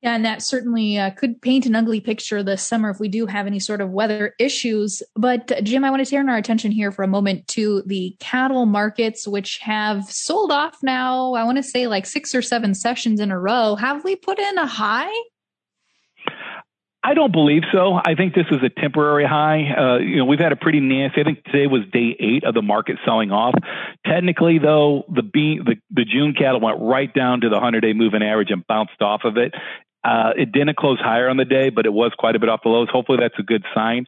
Yeah, 0.00 0.14
and 0.14 0.24
that 0.24 0.42
certainly 0.42 0.96
uh, 0.96 1.10
could 1.10 1.42
paint 1.42 1.66
an 1.66 1.74
ugly 1.74 2.00
picture 2.00 2.40
this 2.40 2.62
summer 2.62 2.88
if 2.88 3.00
we 3.00 3.08
do 3.08 3.26
have 3.26 3.48
any 3.48 3.58
sort 3.58 3.80
of 3.80 3.90
weather 3.90 4.32
issues. 4.38 5.02
But 5.16 5.50
uh, 5.50 5.60
Jim, 5.62 5.84
I 5.84 5.90
want 5.90 6.04
to 6.04 6.10
turn 6.10 6.28
our 6.28 6.36
attention 6.36 6.70
here 6.70 6.92
for 6.92 7.02
a 7.02 7.08
moment 7.08 7.48
to 7.48 7.82
the 7.84 8.16
cattle 8.20 8.64
markets, 8.64 9.26
which 9.26 9.58
have 9.58 10.04
sold 10.04 10.52
off 10.52 10.76
now. 10.84 11.34
I 11.34 11.42
want 11.42 11.56
to 11.56 11.64
say 11.64 11.88
like 11.88 12.06
six 12.06 12.32
or 12.32 12.42
seven 12.42 12.74
sessions 12.74 13.18
in 13.18 13.32
a 13.32 13.40
row. 13.40 13.74
Have 13.74 14.04
we 14.04 14.14
put 14.14 14.38
in 14.38 14.58
a 14.58 14.66
high? 14.66 15.12
I 17.08 17.14
don't 17.14 17.32
believe 17.32 17.62
so. 17.72 17.94
I 17.94 18.14
think 18.16 18.34
this 18.34 18.44
is 18.50 18.58
a 18.62 18.68
temporary 18.68 19.24
high. 19.24 19.64
Uh, 19.72 19.98
you 19.98 20.16
know, 20.16 20.26
we've 20.26 20.38
had 20.38 20.52
a 20.52 20.56
pretty 20.56 20.80
nasty. 20.80 21.22
I 21.22 21.24
think 21.24 21.42
today 21.44 21.66
was 21.66 21.80
day 21.90 22.14
eight 22.20 22.44
of 22.44 22.52
the 22.52 22.60
market 22.60 22.98
selling 23.06 23.32
off. 23.32 23.54
Technically, 24.06 24.58
though, 24.58 25.04
the 25.08 25.22
B, 25.22 25.58
the, 25.58 25.76
the 25.90 26.04
June 26.04 26.34
cattle 26.34 26.60
went 26.60 26.76
right 26.82 27.12
down 27.14 27.40
to 27.40 27.48
the 27.48 27.56
100-day 27.56 27.94
moving 27.94 28.22
average 28.22 28.50
and 28.50 28.66
bounced 28.66 29.00
off 29.00 29.22
of 29.24 29.38
it. 29.38 29.54
Uh, 30.04 30.32
it 30.36 30.52
didn't 30.52 30.76
close 30.76 30.98
higher 31.00 31.30
on 31.30 31.38
the 31.38 31.46
day, 31.46 31.70
but 31.70 31.86
it 31.86 31.92
was 31.94 32.12
quite 32.18 32.36
a 32.36 32.38
bit 32.38 32.50
off 32.50 32.60
the 32.62 32.68
lows. 32.68 32.88
Hopefully 32.92 33.16
that's 33.22 33.38
a 33.38 33.42
good 33.42 33.64
sign. 33.74 34.04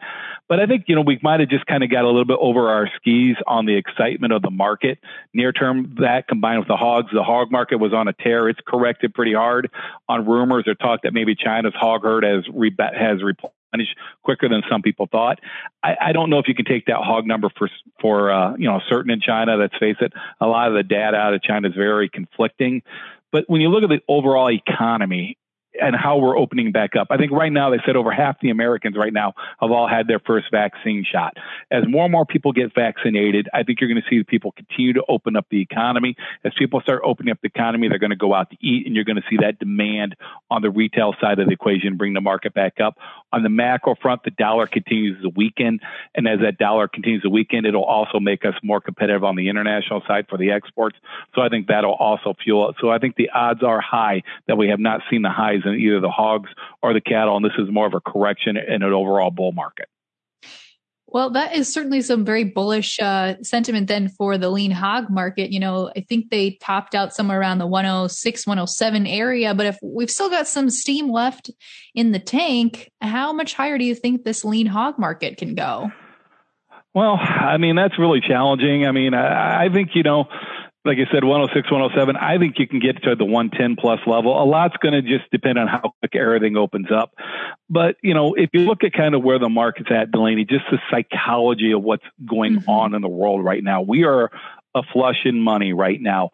But 0.50 0.58
I 0.58 0.66
think, 0.66 0.86
you 0.88 0.96
know, 0.96 1.02
we 1.02 1.16
might 1.22 1.38
have 1.38 1.48
just 1.48 1.64
kind 1.66 1.84
of 1.84 1.90
got 1.90 2.02
a 2.02 2.08
little 2.08 2.24
bit 2.24 2.38
over 2.40 2.70
our 2.70 2.90
skis 2.96 3.36
on 3.46 3.66
the 3.66 3.76
excitement 3.76 4.32
of 4.32 4.42
the 4.42 4.50
market. 4.50 4.98
Near 5.32 5.52
term, 5.52 5.94
that 6.00 6.26
combined 6.26 6.58
with 6.58 6.66
the 6.66 6.76
hogs, 6.76 7.12
the 7.12 7.22
hog 7.22 7.52
market 7.52 7.76
was 7.76 7.92
on 7.94 8.08
a 8.08 8.12
tear. 8.12 8.48
It's 8.48 8.58
corrected 8.66 9.14
pretty 9.14 9.32
hard 9.32 9.70
on 10.08 10.26
rumors 10.26 10.64
or 10.66 10.74
talk 10.74 11.02
that 11.04 11.14
maybe 11.14 11.36
China's 11.36 11.72
hog 11.76 12.02
herd 12.02 12.24
has, 12.24 12.42
re- 12.52 12.74
has 12.78 13.22
replenished 13.22 13.96
quicker 14.24 14.48
than 14.48 14.62
some 14.68 14.82
people 14.82 15.06
thought. 15.06 15.38
I, 15.84 15.96
I, 16.08 16.12
don't 16.12 16.30
know 16.30 16.40
if 16.40 16.48
you 16.48 16.56
can 16.56 16.64
take 16.64 16.86
that 16.86 16.96
hog 16.96 17.28
number 17.28 17.48
for, 17.56 17.70
for, 18.00 18.32
uh, 18.32 18.56
you 18.56 18.68
know, 18.68 18.80
certain 18.88 19.12
in 19.12 19.20
China. 19.20 19.54
Let's 19.54 19.78
face 19.78 19.98
it. 20.00 20.12
A 20.40 20.48
lot 20.48 20.66
of 20.66 20.74
the 20.74 20.82
data 20.82 21.16
out 21.16 21.32
of 21.32 21.44
China 21.44 21.68
is 21.68 21.74
very 21.76 22.08
conflicting. 22.08 22.82
But 23.30 23.44
when 23.46 23.60
you 23.60 23.68
look 23.68 23.84
at 23.84 23.88
the 23.88 24.00
overall 24.08 24.50
economy, 24.50 25.36
and 25.80 25.94
how 25.94 26.18
we're 26.18 26.36
opening 26.36 26.72
back 26.72 26.96
up. 26.96 27.08
I 27.10 27.16
think 27.16 27.32
right 27.32 27.52
now 27.52 27.70
they 27.70 27.78
said 27.86 27.96
over 27.96 28.10
half 28.10 28.40
the 28.40 28.50
Americans 28.50 28.96
right 28.96 29.12
now 29.12 29.34
have 29.60 29.70
all 29.70 29.88
had 29.88 30.08
their 30.08 30.18
first 30.18 30.50
vaccine 30.50 31.04
shot. 31.04 31.36
As 31.70 31.84
more 31.86 32.04
and 32.04 32.12
more 32.12 32.26
people 32.26 32.52
get 32.52 32.74
vaccinated, 32.74 33.48
I 33.54 33.62
think 33.62 33.80
you're 33.80 33.88
going 33.88 34.02
to 34.02 34.08
see 34.08 34.24
people 34.24 34.52
continue 34.52 34.94
to 34.94 35.04
open 35.08 35.36
up 35.36 35.46
the 35.50 35.60
economy. 35.60 36.16
As 36.44 36.52
people 36.58 36.80
start 36.80 37.02
opening 37.04 37.32
up 37.32 37.38
the 37.40 37.48
economy, 37.48 37.88
they're 37.88 37.98
going 37.98 38.10
to 38.10 38.16
go 38.16 38.34
out 38.34 38.50
to 38.50 38.56
eat, 38.60 38.86
and 38.86 38.94
you're 38.94 39.04
going 39.04 39.16
to 39.16 39.24
see 39.30 39.36
that 39.42 39.58
demand 39.58 40.16
on 40.50 40.62
the 40.62 40.70
retail 40.70 41.14
side 41.20 41.38
of 41.38 41.46
the 41.46 41.52
equation 41.52 41.96
bring 41.96 42.14
the 42.14 42.20
market 42.20 42.52
back 42.54 42.80
up. 42.80 42.98
On 43.32 43.42
the 43.42 43.48
macro 43.48 43.94
front, 43.94 44.24
the 44.24 44.30
dollar 44.30 44.66
continues 44.66 45.22
to 45.22 45.28
weaken, 45.28 45.78
and 46.14 46.26
as 46.26 46.40
that 46.40 46.58
dollar 46.58 46.88
continues 46.88 47.22
to 47.22 47.30
weaken, 47.30 47.64
it'll 47.64 47.84
also 47.84 48.18
make 48.18 48.44
us 48.44 48.54
more 48.62 48.80
competitive 48.80 49.22
on 49.22 49.36
the 49.36 49.48
international 49.48 50.02
side 50.06 50.26
for 50.28 50.36
the 50.36 50.50
exports. 50.50 50.96
So 51.34 51.42
I 51.42 51.48
think 51.48 51.68
that'll 51.68 51.94
also 51.94 52.34
fuel 52.42 52.70
it. 52.70 52.76
So 52.80 52.90
I 52.90 52.98
think 52.98 53.14
the 53.14 53.30
odds 53.30 53.62
are 53.62 53.80
high 53.80 54.22
that 54.48 54.56
we 54.56 54.68
have 54.68 54.80
not 54.80 55.02
seen 55.08 55.22
the 55.22 55.30
highs 55.30 55.59
in 55.64 55.74
either 55.74 56.00
the 56.00 56.10
hogs 56.10 56.50
or 56.82 56.92
the 56.92 57.00
cattle, 57.00 57.36
and 57.36 57.44
this 57.44 57.52
is 57.58 57.68
more 57.70 57.86
of 57.86 57.94
a 57.94 58.00
correction 58.00 58.56
in 58.56 58.82
an 58.82 58.92
overall 58.92 59.30
bull 59.30 59.52
market. 59.52 59.88
Well, 61.12 61.30
that 61.30 61.56
is 61.56 61.72
certainly 61.72 62.02
some 62.02 62.24
very 62.24 62.44
bullish 62.44 63.00
uh, 63.00 63.34
sentiment 63.42 63.88
then 63.88 64.08
for 64.10 64.38
the 64.38 64.48
lean 64.48 64.70
hog 64.70 65.10
market. 65.10 65.50
You 65.50 65.58
know, 65.58 65.90
I 65.96 66.02
think 66.02 66.30
they 66.30 66.52
topped 66.62 66.94
out 66.94 67.12
somewhere 67.12 67.40
around 67.40 67.58
the 67.58 67.66
106, 67.66 68.46
107 68.46 69.06
area. 69.08 69.52
But 69.52 69.66
if 69.66 69.78
we've 69.82 70.10
still 70.10 70.30
got 70.30 70.46
some 70.46 70.70
steam 70.70 71.10
left 71.10 71.50
in 71.96 72.12
the 72.12 72.20
tank, 72.20 72.92
how 73.00 73.32
much 73.32 73.54
higher 73.54 73.76
do 73.76 73.84
you 73.84 73.96
think 73.96 74.22
this 74.22 74.44
lean 74.44 74.66
hog 74.66 75.00
market 75.00 75.36
can 75.36 75.56
go? 75.56 75.90
Well, 76.94 77.18
I 77.20 77.56
mean, 77.56 77.74
that's 77.74 77.98
really 77.98 78.20
challenging. 78.20 78.86
I 78.86 78.92
mean, 78.92 79.12
I, 79.12 79.64
I 79.64 79.68
think, 79.68 79.90
you 79.94 80.04
know, 80.04 80.26
like 80.84 80.96
I 80.98 81.10
said, 81.12 81.24
106, 81.24 81.70
107. 81.70 82.16
I 82.16 82.38
think 82.38 82.58
you 82.58 82.66
can 82.66 82.80
get 82.80 83.02
to 83.02 83.14
the 83.14 83.24
110 83.24 83.76
plus 83.76 84.00
level. 84.06 84.42
A 84.42 84.44
lot's 84.44 84.76
going 84.78 84.94
to 84.94 85.02
just 85.02 85.30
depend 85.30 85.58
on 85.58 85.68
how 85.68 85.92
quick 86.00 86.16
everything 86.16 86.56
opens 86.56 86.90
up. 86.90 87.12
But, 87.68 87.96
you 88.02 88.14
know, 88.14 88.34
if 88.34 88.50
you 88.54 88.60
look 88.60 88.82
at 88.82 88.92
kind 88.94 89.14
of 89.14 89.22
where 89.22 89.38
the 89.38 89.50
market's 89.50 89.90
at, 89.90 90.10
Delaney, 90.10 90.46
just 90.46 90.64
the 90.70 90.78
psychology 90.90 91.72
of 91.72 91.82
what's 91.82 92.04
going 92.24 92.60
mm-hmm. 92.60 92.70
on 92.70 92.94
in 92.94 93.02
the 93.02 93.08
world 93.08 93.44
right 93.44 93.62
now, 93.62 93.82
we 93.82 94.04
are 94.04 94.30
a 94.74 94.82
flush 94.92 95.26
in 95.26 95.40
money 95.40 95.72
right 95.74 96.00
now. 96.00 96.30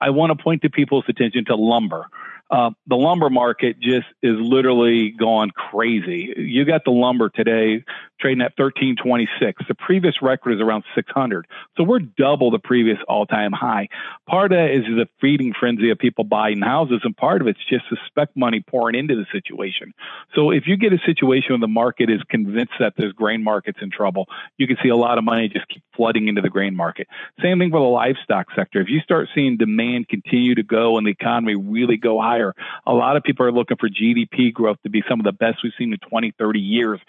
I 0.00 0.10
want 0.10 0.36
to 0.36 0.42
point 0.42 0.62
to 0.62 0.70
people's 0.70 1.04
attention 1.08 1.44
to 1.46 1.56
lumber. 1.56 2.06
Uh, 2.50 2.70
the 2.88 2.96
lumber 2.96 3.30
market 3.30 3.78
just 3.78 4.06
is 4.22 4.34
literally 4.38 5.10
gone 5.10 5.50
crazy. 5.50 6.34
You 6.36 6.64
got 6.64 6.84
the 6.84 6.90
lumber 6.90 7.28
today 7.28 7.84
trading 8.20 8.42
at 8.42 8.58
1326. 8.58 9.64
The 9.68 9.74
previous 9.74 10.20
record 10.20 10.54
is 10.54 10.60
around 10.60 10.84
600. 10.94 11.46
So 11.76 11.84
we're 11.84 12.00
double 12.00 12.50
the 12.50 12.58
previous 12.58 12.98
all 13.08 13.24
time 13.24 13.52
high. 13.52 13.88
Part 14.28 14.52
of 14.52 14.58
that 14.58 14.72
is 14.72 14.84
the 14.84 15.06
feeding 15.20 15.52
frenzy 15.58 15.90
of 15.90 15.98
people 15.98 16.24
buying 16.24 16.60
houses, 16.60 17.00
and 17.04 17.16
part 17.16 17.40
of 17.40 17.46
it's 17.46 17.64
just 17.68 17.84
the 17.90 17.96
spec 18.06 18.30
money 18.34 18.64
pouring 18.68 18.98
into 18.98 19.14
the 19.14 19.26
situation. 19.32 19.92
So 20.34 20.50
if 20.50 20.66
you 20.66 20.76
get 20.76 20.92
a 20.92 20.98
situation 21.06 21.50
where 21.50 21.60
the 21.60 21.68
market 21.68 22.10
is 22.10 22.20
convinced 22.28 22.74
that 22.80 22.94
this 22.96 23.12
grain 23.12 23.44
market's 23.44 23.78
in 23.80 23.90
trouble, 23.90 24.26
you 24.58 24.66
can 24.66 24.76
see 24.82 24.88
a 24.88 24.96
lot 24.96 25.18
of 25.18 25.24
money 25.24 25.48
just 25.48 25.68
keep 25.68 25.82
flooding 26.00 26.28
into 26.28 26.40
the 26.40 26.48
grain 26.48 26.74
market. 26.74 27.06
Same 27.42 27.58
thing 27.58 27.70
for 27.70 27.78
the 27.78 27.84
livestock 27.84 28.46
sector. 28.56 28.80
If 28.80 28.88
you 28.88 29.00
start 29.00 29.28
seeing 29.34 29.58
demand 29.58 30.08
continue 30.08 30.54
to 30.54 30.62
go 30.62 30.96
and 30.96 31.06
the 31.06 31.10
economy 31.10 31.56
really 31.56 31.98
go 31.98 32.18
higher, 32.18 32.54
a 32.86 32.92
lot 32.94 33.18
of 33.18 33.22
people 33.22 33.44
are 33.44 33.52
looking 33.52 33.76
for 33.78 33.90
GDP 33.90 34.50
growth 34.50 34.78
to 34.84 34.88
be 34.88 35.02
some 35.06 35.20
of 35.20 35.24
the 35.24 35.32
best 35.32 35.58
we've 35.62 35.74
seen 35.76 35.92
in 35.92 35.98
20, 36.08 36.32
30 36.38 36.58
years. 36.58 37.00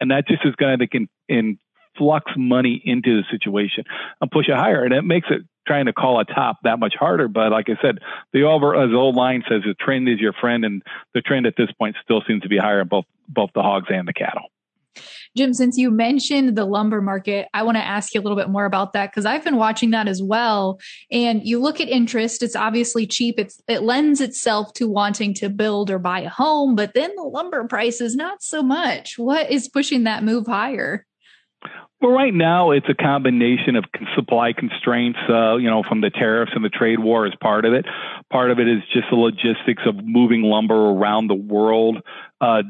And 0.00 0.10
that 0.10 0.26
just 0.26 0.44
is 0.44 0.56
going 0.56 0.80
to 0.80 1.06
influx 1.28 2.32
money 2.36 2.82
into 2.84 3.18
the 3.18 3.22
situation 3.30 3.84
and 4.20 4.28
push 4.32 4.48
it 4.48 4.56
higher. 4.56 4.82
And 4.82 4.92
it 4.92 5.02
makes 5.02 5.28
it 5.30 5.42
trying 5.64 5.86
to 5.86 5.92
call 5.92 6.18
a 6.18 6.24
top 6.24 6.56
that 6.64 6.80
much 6.80 6.94
harder. 6.98 7.28
But 7.28 7.52
like 7.52 7.68
I 7.68 7.80
said, 7.80 7.98
the 8.32 8.42
over 8.42 8.74
as 8.74 8.90
old 8.92 9.14
line 9.14 9.44
says, 9.48 9.62
the 9.64 9.74
trend 9.74 10.08
is 10.08 10.18
your 10.18 10.32
friend, 10.32 10.64
and 10.64 10.82
the 11.14 11.20
trend 11.20 11.46
at 11.46 11.54
this 11.56 11.70
point 11.78 11.94
still 12.02 12.22
seems 12.26 12.42
to 12.42 12.48
be 12.48 12.58
higher 12.58 12.80
in 12.80 12.88
both 12.88 13.04
both 13.28 13.50
the 13.54 13.62
hogs 13.62 13.86
and 13.90 14.08
the 14.08 14.12
cattle. 14.12 14.50
Jim, 15.36 15.54
since 15.54 15.78
you 15.78 15.90
mentioned 15.90 16.56
the 16.56 16.64
lumber 16.64 17.00
market, 17.00 17.46
I 17.54 17.62
want 17.62 17.76
to 17.76 17.84
ask 17.84 18.14
you 18.14 18.20
a 18.20 18.22
little 18.22 18.36
bit 18.36 18.48
more 18.48 18.64
about 18.64 18.92
that 18.94 19.10
because 19.10 19.26
I've 19.26 19.44
been 19.44 19.56
watching 19.56 19.90
that 19.90 20.08
as 20.08 20.22
well. 20.22 20.80
And 21.10 21.46
you 21.46 21.60
look 21.60 21.80
at 21.80 21.88
interest, 21.88 22.42
it's 22.42 22.56
obviously 22.56 23.06
cheap. 23.06 23.38
It's 23.38 23.60
it 23.68 23.82
lends 23.82 24.20
itself 24.20 24.72
to 24.74 24.88
wanting 24.88 25.34
to 25.34 25.48
build 25.48 25.90
or 25.90 25.98
buy 25.98 26.20
a 26.20 26.28
home, 26.28 26.74
but 26.74 26.94
then 26.94 27.14
the 27.14 27.22
lumber 27.22 27.66
price 27.68 28.00
is 28.00 28.16
not 28.16 28.42
so 28.42 28.62
much. 28.62 29.18
What 29.18 29.50
is 29.50 29.68
pushing 29.68 30.04
that 30.04 30.24
move 30.24 30.46
higher? 30.46 31.06
Well, 32.00 32.12
right 32.12 32.32
now 32.32 32.70
it's 32.70 32.88
a 32.88 32.94
combination 32.94 33.76
of 33.76 33.84
supply 34.14 34.54
constraints, 34.54 35.18
uh, 35.28 35.56
you 35.56 35.68
know, 35.68 35.82
from 35.86 36.00
the 36.00 36.08
tariffs 36.08 36.52
and 36.54 36.64
the 36.64 36.70
trade 36.70 36.98
war 36.98 37.26
is 37.26 37.34
part 37.42 37.66
of 37.66 37.74
it. 37.74 37.84
Part 38.30 38.50
of 38.50 38.58
it 38.58 38.68
is 38.68 38.82
just 38.90 39.10
the 39.10 39.16
logistics 39.16 39.82
of 39.84 40.02
moving 40.02 40.40
lumber 40.42 40.74
around 40.74 41.26
the 41.26 41.34
world 41.34 41.98
uh, 42.40 42.62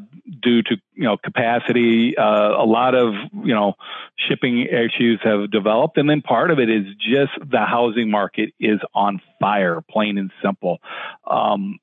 due 0.42 0.62
to 0.62 0.76
you 0.94 1.04
know 1.04 1.16
capacity. 1.16 2.16
Uh, 2.16 2.60
a 2.60 2.66
lot 2.66 2.96
of 2.96 3.14
you 3.44 3.54
know 3.54 3.74
shipping 4.16 4.66
issues 4.66 5.20
have 5.22 5.48
developed, 5.52 5.96
and 5.96 6.10
then 6.10 6.22
part 6.22 6.50
of 6.50 6.58
it 6.58 6.68
is 6.68 6.86
just 6.96 7.30
the 7.48 7.60
housing 7.60 8.10
market 8.10 8.52
is 8.58 8.80
on 8.94 9.20
fire, 9.40 9.80
plain 9.88 10.18
and 10.18 10.32
simple. 10.42 10.78
Um, 11.24 11.78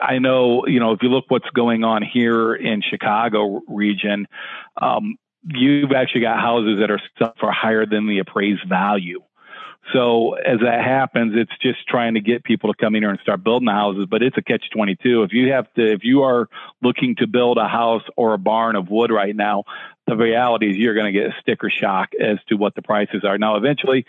I 0.00 0.20
know 0.20 0.66
you 0.68 0.78
know 0.78 0.92
if 0.92 1.02
you 1.02 1.08
look 1.08 1.24
what's 1.28 1.50
going 1.50 1.82
on 1.82 2.02
here 2.02 2.54
in 2.54 2.80
Chicago 2.80 3.60
region. 3.66 4.28
Um, 4.80 5.16
you've 5.44 5.92
actually 5.92 6.22
got 6.22 6.40
houses 6.40 6.78
that 6.80 6.90
are 6.90 7.00
for 7.38 7.50
higher 7.50 7.86
than 7.86 8.06
the 8.06 8.18
appraised 8.18 8.68
value. 8.68 9.20
So 9.92 10.34
as 10.34 10.60
that 10.60 10.84
happens, 10.84 11.32
it's 11.34 11.56
just 11.60 11.86
trying 11.88 12.14
to 12.14 12.20
get 12.20 12.44
people 12.44 12.72
to 12.72 12.76
come 12.78 12.94
in 12.94 13.02
here 13.02 13.10
and 13.10 13.18
start 13.20 13.42
building 13.42 13.66
the 13.66 13.72
houses, 13.72 14.06
but 14.08 14.22
it's 14.22 14.36
a 14.36 14.42
catch 14.42 14.70
22. 14.70 15.22
If 15.22 15.32
you 15.32 15.52
have 15.52 15.72
to, 15.74 15.92
if 15.92 16.04
you 16.04 16.22
are 16.22 16.48
looking 16.82 17.16
to 17.16 17.26
build 17.26 17.58
a 17.58 17.66
house 17.66 18.02
or 18.16 18.34
a 18.34 18.38
barn 18.38 18.76
of 18.76 18.88
wood 18.88 19.10
right 19.10 19.34
now, 19.34 19.64
the 20.06 20.16
reality 20.16 20.70
is 20.70 20.76
you're 20.76 20.94
going 20.94 21.12
to 21.12 21.18
get 21.18 21.30
a 21.30 21.34
sticker 21.40 21.70
shock 21.70 22.10
as 22.20 22.38
to 22.48 22.56
what 22.56 22.74
the 22.74 22.82
prices 22.82 23.24
are. 23.24 23.38
Now, 23.38 23.56
eventually 23.56 24.06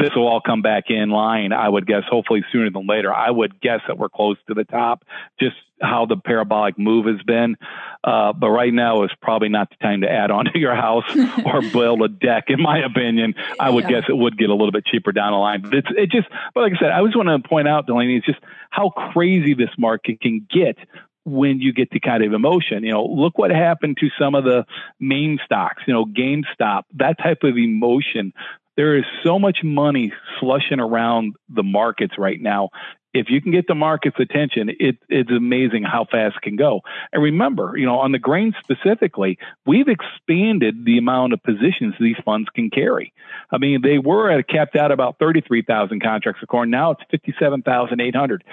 this 0.00 0.14
will 0.14 0.26
all 0.26 0.40
come 0.40 0.62
back 0.62 0.84
in 0.88 1.10
line, 1.10 1.52
I 1.52 1.68
would 1.68 1.86
guess, 1.86 2.02
hopefully 2.08 2.44
sooner 2.52 2.70
than 2.70 2.86
later. 2.86 3.12
I 3.12 3.30
would 3.30 3.60
guess 3.60 3.80
that 3.86 3.98
we're 3.98 4.08
close 4.08 4.36
to 4.48 4.54
the 4.54 4.64
top, 4.64 5.04
just 5.38 5.56
how 5.80 6.06
the 6.06 6.16
parabolic 6.16 6.78
move 6.78 7.06
has 7.06 7.22
been. 7.22 7.56
Uh, 8.04 8.32
but 8.32 8.50
right 8.50 8.72
now 8.72 9.04
is 9.04 9.10
probably 9.20 9.48
not 9.48 9.70
the 9.70 9.76
time 9.76 10.02
to 10.02 10.10
add 10.10 10.30
on 10.30 10.46
to 10.46 10.58
your 10.58 10.74
house 10.74 11.04
or 11.44 11.62
build 11.72 12.02
a 12.02 12.08
deck, 12.08 12.44
in 12.48 12.60
my 12.60 12.78
opinion. 12.78 13.34
I 13.58 13.70
would 13.70 13.84
yeah. 13.84 14.00
guess 14.00 14.04
it 14.08 14.16
would 14.16 14.38
get 14.38 14.50
a 14.50 14.54
little 14.54 14.72
bit 14.72 14.86
cheaper 14.86 15.12
down 15.12 15.32
the 15.32 15.38
line. 15.38 15.62
But 15.62 15.74
it's 15.74 15.88
it 15.96 16.10
just, 16.10 16.28
but 16.54 16.62
like 16.62 16.72
I 16.76 16.78
said, 16.78 16.90
I 16.90 17.02
just 17.04 17.16
want 17.16 17.28
to 17.28 17.48
point 17.48 17.68
out, 17.68 17.86
Delaney, 17.86 18.16
it's 18.16 18.26
just 18.26 18.40
how 18.70 18.90
crazy 18.90 19.54
this 19.54 19.70
market 19.78 20.20
can 20.20 20.46
get 20.50 20.76
when 21.24 21.60
you 21.60 21.72
get 21.72 21.90
the 21.90 22.00
kind 22.00 22.24
of 22.24 22.32
emotion. 22.32 22.84
You 22.84 22.92
know, 22.92 23.04
look 23.04 23.38
what 23.38 23.50
happened 23.50 23.98
to 24.00 24.08
some 24.18 24.34
of 24.34 24.44
the 24.44 24.64
main 24.98 25.38
stocks, 25.44 25.82
you 25.86 25.92
know, 25.92 26.06
GameStop, 26.06 26.82
that 26.94 27.18
type 27.18 27.42
of 27.42 27.56
emotion 27.56 28.32
there 28.80 28.96
is 28.96 29.04
so 29.22 29.38
much 29.38 29.58
money 29.62 30.10
slushing 30.40 30.80
around 30.80 31.34
the 31.50 31.62
markets 31.62 32.14
right 32.16 32.40
now. 32.40 32.70
If 33.12 33.26
you 33.28 33.42
can 33.42 33.52
get 33.52 33.66
the 33.66 33.74
market's 33.74 34.18
attention, 34.18 34.70
it, 34.80 34.96
it's 35.10 35.30
amazing 35.30 35.82
how 35.82 36.06
fast 36.10 36.36
it 36.36 36.42
can 36.42 36.56
go. 36.56 36.80
And 37.12 37.22
remember, 37.22 37.74
you 37.76 37.84
know, 37.84 37.98
on 37.98 38.12
the 38.12 38.18
grain 38.18 38.54
specifically, 38.58 39.36
we've 39.66 39.88
expanded 39.88 40.86
the 40.86 40.96
amount 40.96 41.34
of 41.34 41.42
positions 41.42 41.94
these 42.00 42.16
funds 42.24 42.48
can 42.54 42.70
carry. 42.70 43.12
I 43.50 43.58
mean, 43.58 43.82
they 43.82 43.98
were 43.98 44.30
at 44.30 44.48
capped 44.48 44.76
out 44.76 44.92
about 44.92 45.18
33,000 45.18 46.00
contracts 46.02 46.42
of 46.42 46.48
corn. 46.48 46.70
Now 46.70 46.92
it's 46.92 47.02
57,800 47.10 48.44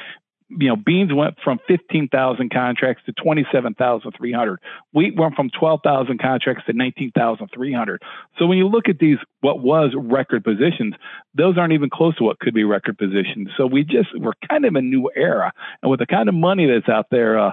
you 0.49 0.69
know, 0.69 0.75
beans 0.75 1.13
went 1.13 1.35
from 1.43 1.59
15,000 1.67 2.51
contracts 2.51 3.03
to 3.05 3.13
27,300. 3.13 4.59
Wheat 4.93 5.15
went 5.17 5.35
from 5.35 5.49
12,000 5.49 6.19
contracts 6.21 6.63
to 6.67 6.73
19,300. 6.73 8.01
So 8.39 8.45
when 8.45 8.57
you 8.57 8.67
look 8.67 8.87
at 8.87 8.99
these, 8.99 9.17
what 9.41 9.59
was 9.59 9.91
record 9.95 10.43
positions, 10.43 10.95
those 11.33 11.57
aren't 11.57 11.73
even 11.73 11.89
close 11.89 12.15
to 12.17 12.23
what 12.23 12.39
could 12.39 12.53
be 12.53 12.63
record 12.63 12.97
positions. 12.97 13.49
So 13.57 13.65
we 13.65 13.83
just, 13.83 14.09
we're 14.15 14.33
kind 14.49 14.65
of 14.65 14.75
a 14.75 14.81
new 14.81 15.11
era. 15.15 15.51
And 15.81 15.91
with 15.91 15.99
the 15.99 16.05
kind 16.05 16.29
of 16.29 16.35
money 16.35 16.65
that's 16.65 16.89
out 16.89 17.07
there, 17.11 17.37
uh, 17.37 17.51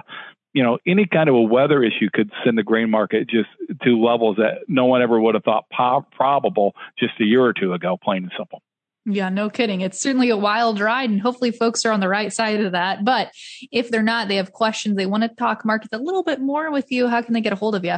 you 0.53 0.63
know, 0.63 0.77
any 0.87 1.05
kind 1.05 1.27
of 1.27 1.35
a 1.35 1.41
weather 1.41 1.83
issue 1.83 2.09
could 2.13 2.31
send 2.45 2.57
the 2.57 2.63
grain 2.63 2.89
market 2.89 3.27
just 3.27 3.49
to 3.83 4.01
levels 4.01 4.37
that 4.37 4.59
no 4.69 4.85
one 4.85 5.01
ever 5.01 5.19
would 5.19 5.35
have 5.35 5.43
thought 5.43 5.65
po- 5.69 6.05
probable 6.13 6.73
just 6.97 7.13
a 7.19 7.25
year 7.25 7.43
or 7.43 7.51
two 7.51 7.73
ago, 7.73 7.97
plain 8.01 8.23
and 8.23 8.31
simple. 8.37 8.61
Yeah, 9.07 9.29
no 9.29 9.51
kidding. 9.51 9.81
It's 9.81 10.01
certainly 10.01 10.31
a 10.31 10.37
wild 10.37 10.79
ride, 10.79 11.11
and 11.11 11.21
hopefully, 11.21 11.51
folks 11.51 11.85
are 11.85 11.91
on 11.91 11.99
the 11.99 12.09
right 12.09 12.33
side 12.33 12.59
of 12.61 12.71
that. 12.71 13.05
But 13.05 13.29
if 13.71 13.91
they're 13.91 14.01
not, 14.01 14.27
they 14.27 14.37
have 14.37 14.51
questions, 14.51 14.97
they 14.97 15.05
want 15.05 15.21
to 15.21 15.29
talk 15.29 15.63
markets 15.63 15.93
a 15.93 15.99
little 15.99 16.23
bit 16.23 16.41
more 16.41 16.71
with 16.71 16.91
you, 16.91 17.07
how 17.07 17.21
can 17.21 17.33
they 17.33 17.41
get 17.41 17.53
a 17.53 17.55
hold 17.55 17.75
of 17.75 17.85
you? 17.85 17.97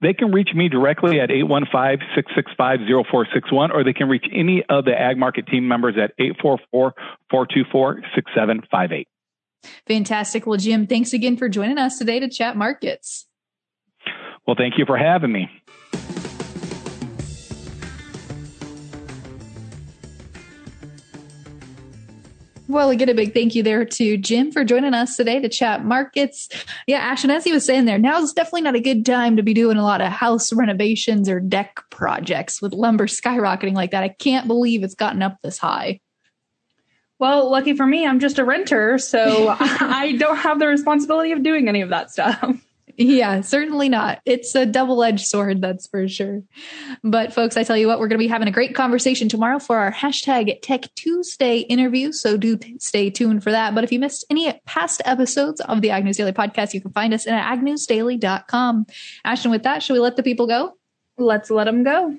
They 0.00 0.14
can 0.14 0.30
reach 0.30 0.50
me 0.54 0.68
directly 0.68 1.20
at 1.20 1.30
815-665-0461, 1.30 3.74
or 3.74 3.82
they 3.84 3.92
can 3.92 4.08
reach 4.08 4.24
any 4.32 4.62
of 4.68 4.84
the 4.84 4.96
Ag 4.98 5.18
Market 5.18 5.46
team 5.48 5.68
members 5.68 5.96
at 6.00 6.12
844-424-6758. 7.32 9.06
Fantastic. 9.86 10.46
Well, 10.46 10.56
Jim, 10.56 10.86
thanks 10.86 11.12
again 11.12 11.36
for 11.36 11.48
joining 11.48 11.78
us 11.78 11.98
today 11.98 12.20
to 12.20 12.28
chat 12.28 12.56
markets. 12.56 13.26
Well, 14.46 14.54
thank 14.56 14.78
you 14.78 14.86
for 14.86 14.96
having 14.96 15.32
me. 15.32 15.50
Well, 22.68 22.90
again, 22.90 23.08
a 23.08 23.14
big 23.14 23.32
thank 23.32 23.54
you 23.54 23.62
there 23.62 23.86
to 23.86 24.18
Jim 24.18 24.52
for 24.52 24.62
joining 24.62 24.92
us 24.92 25.16
today 25.16 25.40
to 25.40 25.48
chat 25.48 25.86
markets. 25.86 26.50
Yeah, 26.86 26.98
Ashton, 26.98 27.30
as 27.30 27.42
he 27.42 27.52
was 27.52 27.64
saying 27.64 27.86
there, 27.86 27.98
now 27.98 28.20
is 28.20 28.34
definitely 28.34 28.60
not 28.60 28.76
a 28.76 28.80
good 28.80 29.06
time 29.06 29.36
to 29.36 29.42
be 29.42 29.54
doing 29.54 29.78
a 29.78 29.82
lot 29.82 30.02
of 30.02 30.08
house 30.08 30.52
renovations 30.52 31.30
or 31.30 31.40
deck 31.40 31.82
projects 31.88 32.60
with 32.60 32.74
lumber 32.74 33.06
skyrocketing 33.06 33.72
like 33.72 33.92
that. 33.92 34.02
I 34.02 34.08
can't 34.10 34.46
believe 34.46 34.82
it's 34.82 34.94
gotten 34.94 35.22
up 35.22 35.38
this 35.42 35.56
high. 35.56 36.00
Well, 37.18 37.50
lucky 37.50 37.74
for 37.74 37.86
me, 37.86 38.06
I'm 38.06 38.20
just 38.20 38.38
a 38.38 38.44
renter, 38.44 38.98
so 38.98 39.56
I 39.58 40.16
don't 40.18 40.36
have 40.36 40.58
the 40.58 40.68
responsibility 40.68 41.32
of 41.32 41.42
doing 41.42 41.68
any 41.68 41.80
of 41.80 41.88
that 41.88 42.10
stuff. 42.10 42.54
Yeah, 43.00 43.42
certainly 43.42 43.88
not. 43.88 44.20
It's 44.26 44.56
a 44.56 44.66
double 44.66 45.04
edged 45.04 45.24
sword, 45.24 45.62
that's 45.62 45.86
for 45.86 46.08
sure. 46.08 46.42
But, 47.04 47.32
folks, 47.32 47.56
I 47.56 47.62
tell 47.62 47.76
you 47.76 47.86
what, 47.86 48.00
we're 48.00 48.08
going 48.08 48.18
to 48.18 48.24
be 48.24 48.26
having 48.26 48.48
a 48.48 48.52
great 48.52 48.74
conversation 48.74 49.28
tomorrow 49.28 49.60
for 49.60 49.78
our 49.78 49.92
hashtag 49.92 50.60
Tech 50.62 50.92
Tuesday 50.96 51.58
interview. 51.58 52.10
So, 52.10 52.36
do 52.36 52.56
t- 52.56 52.76
stay 52.80 53.08
tuned 53.08 53.44
for 53.44 53.52
that. 53.52 53.72
But 53.72 53.84
if 53.84 53.92
you 53.92 54.00
missed 54.00 54.26
any 54.30 54.52
past 54.66 55.00
episodes 55.04 55.60
of 55.60 55.80
the 55.80 55.90
Ag 55.90 56.04
News 56.04 56.16
Daily 56.16 56.32
podcast, 56.32 56.74
you 56.74 56.80
can 56.80 56.90
find 56.90 57.14
us 57.14 57.24
at 57.28 57.40
agnewsdaily.com. 57.40 58.86
Ashton, 59.24 59.52
with 59.52 59.62
that, 59.62 59.80
should 59.84 59.92
we 59.92 60.00
let 60.00 60.16
the 60.16 60.24
people 60.24 60.48
go? 60.48 60.72
Let's 61.16 61.50
let 61.50 61.66
them 61.66 61.84
go. 61.84 62.18